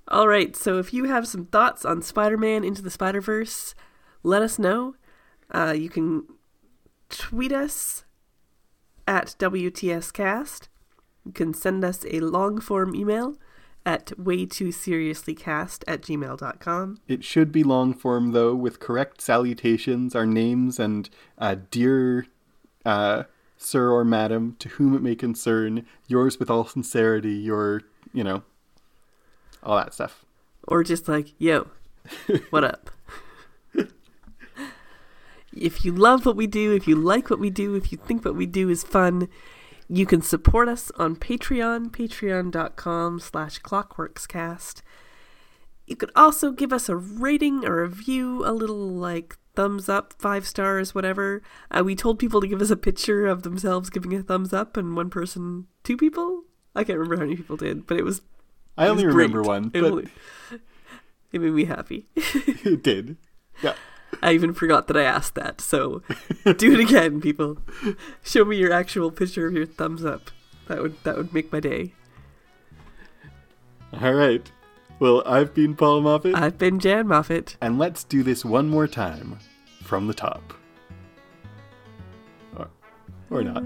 All 0.08 0.28
right, 0.28 0.54
so 0.56 0.78
if 0.78 0.92
you 0.92 1.04
have 1.04 1.26
some 1.26 1.46
thoughts 1.46 1.84
on 1.84 2.02
Spider 2.02 2.36
Man 2.36 2.64
Into 2.64 2.82
the 2.82 2.90
Spider 2.90 3.20
Verse, 3.20 3.74
let 4.22 4.42
us 4.42 4.58
know. 4.58 4.96
Uh, 5.50 5.74
you 5.76 5.88
can 5.88 6.24
tweet 7.08 7.52
us 7.52 8.04
at 9.06 9.34
WTScast. 9.38 10.68
You 11.24 11.32
can 11.32 11.54
send 11.54 11.84
us 11.84 12.04
a 12.10 12.20
long 12.20 12.60
form 12.60 12.94
email 12.94 13.36
at 13.86 14.18
way 14.18 14.46
too 14.46 14.72
seriously 14.72 15.34
cast 15.34 15.84
at 15.86 16.00
gmail.com. 16.02 17.00
It 17.06 17.24
should 17.24 17.52
be 17.52 17.62
long 17.62 17.94
form 17.94 18.32
though, 18.32 18.54
with 18.54 18.80
correct 18.80 19.20
salutations, 19.20 20.14
our 20.14 20.26
names, 20.26 20.78
and 20.78 21.10
uh, 21.38 21.56
dear 21.70 22.26
uh, 22.84 23.24
sir 23.56 23.90
or 23.90 24.04
madam, 24.04 24.56
to 24.58 24.68
whom 24.70 24.94
it 24.94 25.02
may 25.02 25.14
concern, 25.14 25.86
yours 26.06 26.38
with 26.38 26.50
all 26.50 26.64
sincerity, 26.64 27.32
your, 27.32 27.82
you 28.12 28.24
know, 28.24 28.42
all 29.62 29.76
that 29.76 29.94
stuff. 29.94 30.24
Or 30.66 30.82
just 30.82 31.08
like, 31.08 31.34
yo, 31.38 31.68
what 32.50 32.64
up? 32.64 32.90
if 35.56 35.84
you 35.84 35.92
love 35.92 36.26
what 36.26 36.36
we 36.36 36.46
do, 36.46 36.72
if 36.72 36.86
you 36.86 36.96
like 36.96 37.30
what 37.30 37.38
we 37.38 37.50
do, 37.50 37.74
if 37.74 37.92
you 37.92 37.98
think 37.98 38.24
what 38.24 38.36
we 38.36 38.46
do 38.46 38.68
is 38.68 38.82
fun, 38.82 39.28
you 39.88 40.06
can 40.06 40.22
support 40.22 40.68
us 40.68 40.90
on 40.96 41.16
Patreon, 41.16 41.90
patreon.com 41.90 43.20
slash 43.20 43.60
clockworkscast. 43.60 44.82
You 45.86 45.96
could 45.96 46.10
also 46.16 46.50
give 46.52 46.72
us 46.72 46.88
a 46.88 46.96
rating, 46.96 47.64
or 47.66 47.82
a 47.82 47.88
review, 47.88 48.44
a 48.46 48.52
little 48.52 48.88
like 48.88 49.36
thumbs 49.54 49.88
up, 49.88 50.14
five 50.18 50.46
stars, 50.46 50.94
whatever. 50.94 51.42
Uh, 51.70 51.82
we 51.84 51.94
told 51.94 52.18
people 52.18 52.40
to 52.40 52.46
give 52.46 52.62
us 52.62 52.70
a 52.70 52.76
picture 52.76 53.26
of 53.26 53.42
themselves 53.42 53.90
giving 53.90 54.14
a 54.14 54.22
thumbs 54.22 54.52
up, 54.52 54.76
and 54.76 54.96
one 54.96 55.10
person, 55.10 55.66
two 55.82 55.96
people? 55.96 56.44
I 56.74 56.82
can't 56.84 56.98
remember 56.98 57.16
how 57.16 57.22
many 57.24 57.36
people 57.36 57.56
did, 57.56 57.86
but 57.86 57.98
it 57.98 58.04
was 58.04 58.22
I 58.76 58.86
It 58.86 58.88
only 58.90 59.06
was 59.06 59.14
remember 59.14 59.38
great. 59.42 59.46
one, 59.48 59.70
It, 59.74 59.84
only- 59.84 60.08
it 61.32 61.40
made 61.40 61.52
me 61.52 61.64
happy. 61.66 62.06
it 62.16 62.82
did. 62.82 63.16
Yeah. 63.62 63.74
I 64.22 64.32
even 64.32 64.52
forgot 64.54 64.86
that 64.88 64.96
I 64.96 65.02
asked 65.02 65.34
that. 65.34 65.60
So 65.60 66.02
do 66.56 66.72
it 66.72 66.80
again, 66.80 67.20
people. 67.20 67.58
Show 68.22 68.44
me 68.44 68.56
your 68.56 68.72
actual 68.72 69.10
picture 69.10 69.46
of 69.46 69.54
your 69.54 69.66
thumbs 69.66 70.04
up. 70.04 70.30
That 70.68 70.82
would 70.82 71.02
that 71.04 71.16
would 71.16 71.32
make 71.34 71.52
my 71.52 71.60
day. 71.60 71.92
All 74.00 74.14
right. 74.14 74.50
Well, 74.98 75.22
I've 75.26 75.54
been 75.54 75.74
Paul 75.74 76.00
Moffat, 76.02 76.34
I've 76.34 76.56
been 76.56 76.78
Jan 76.78 77.08
Moffat. 77.08 77.56
and 77.60 77.78
let's 77.78 78.04
do 78.04 78.22
this 78.22 78.44
one 78.44 78.68
more 78.68 78.86
time 78.86 79.38
from 79.82 80.06
the 80.06 80.14
top. 80.14 80.54
Or, 82.56 82.68
or 83.30 83.42
not. 83.42 83.64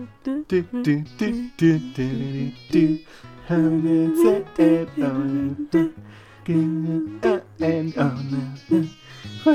Ha 9.45 9.53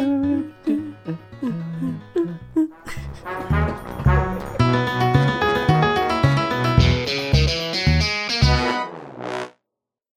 ha 4.05 4.12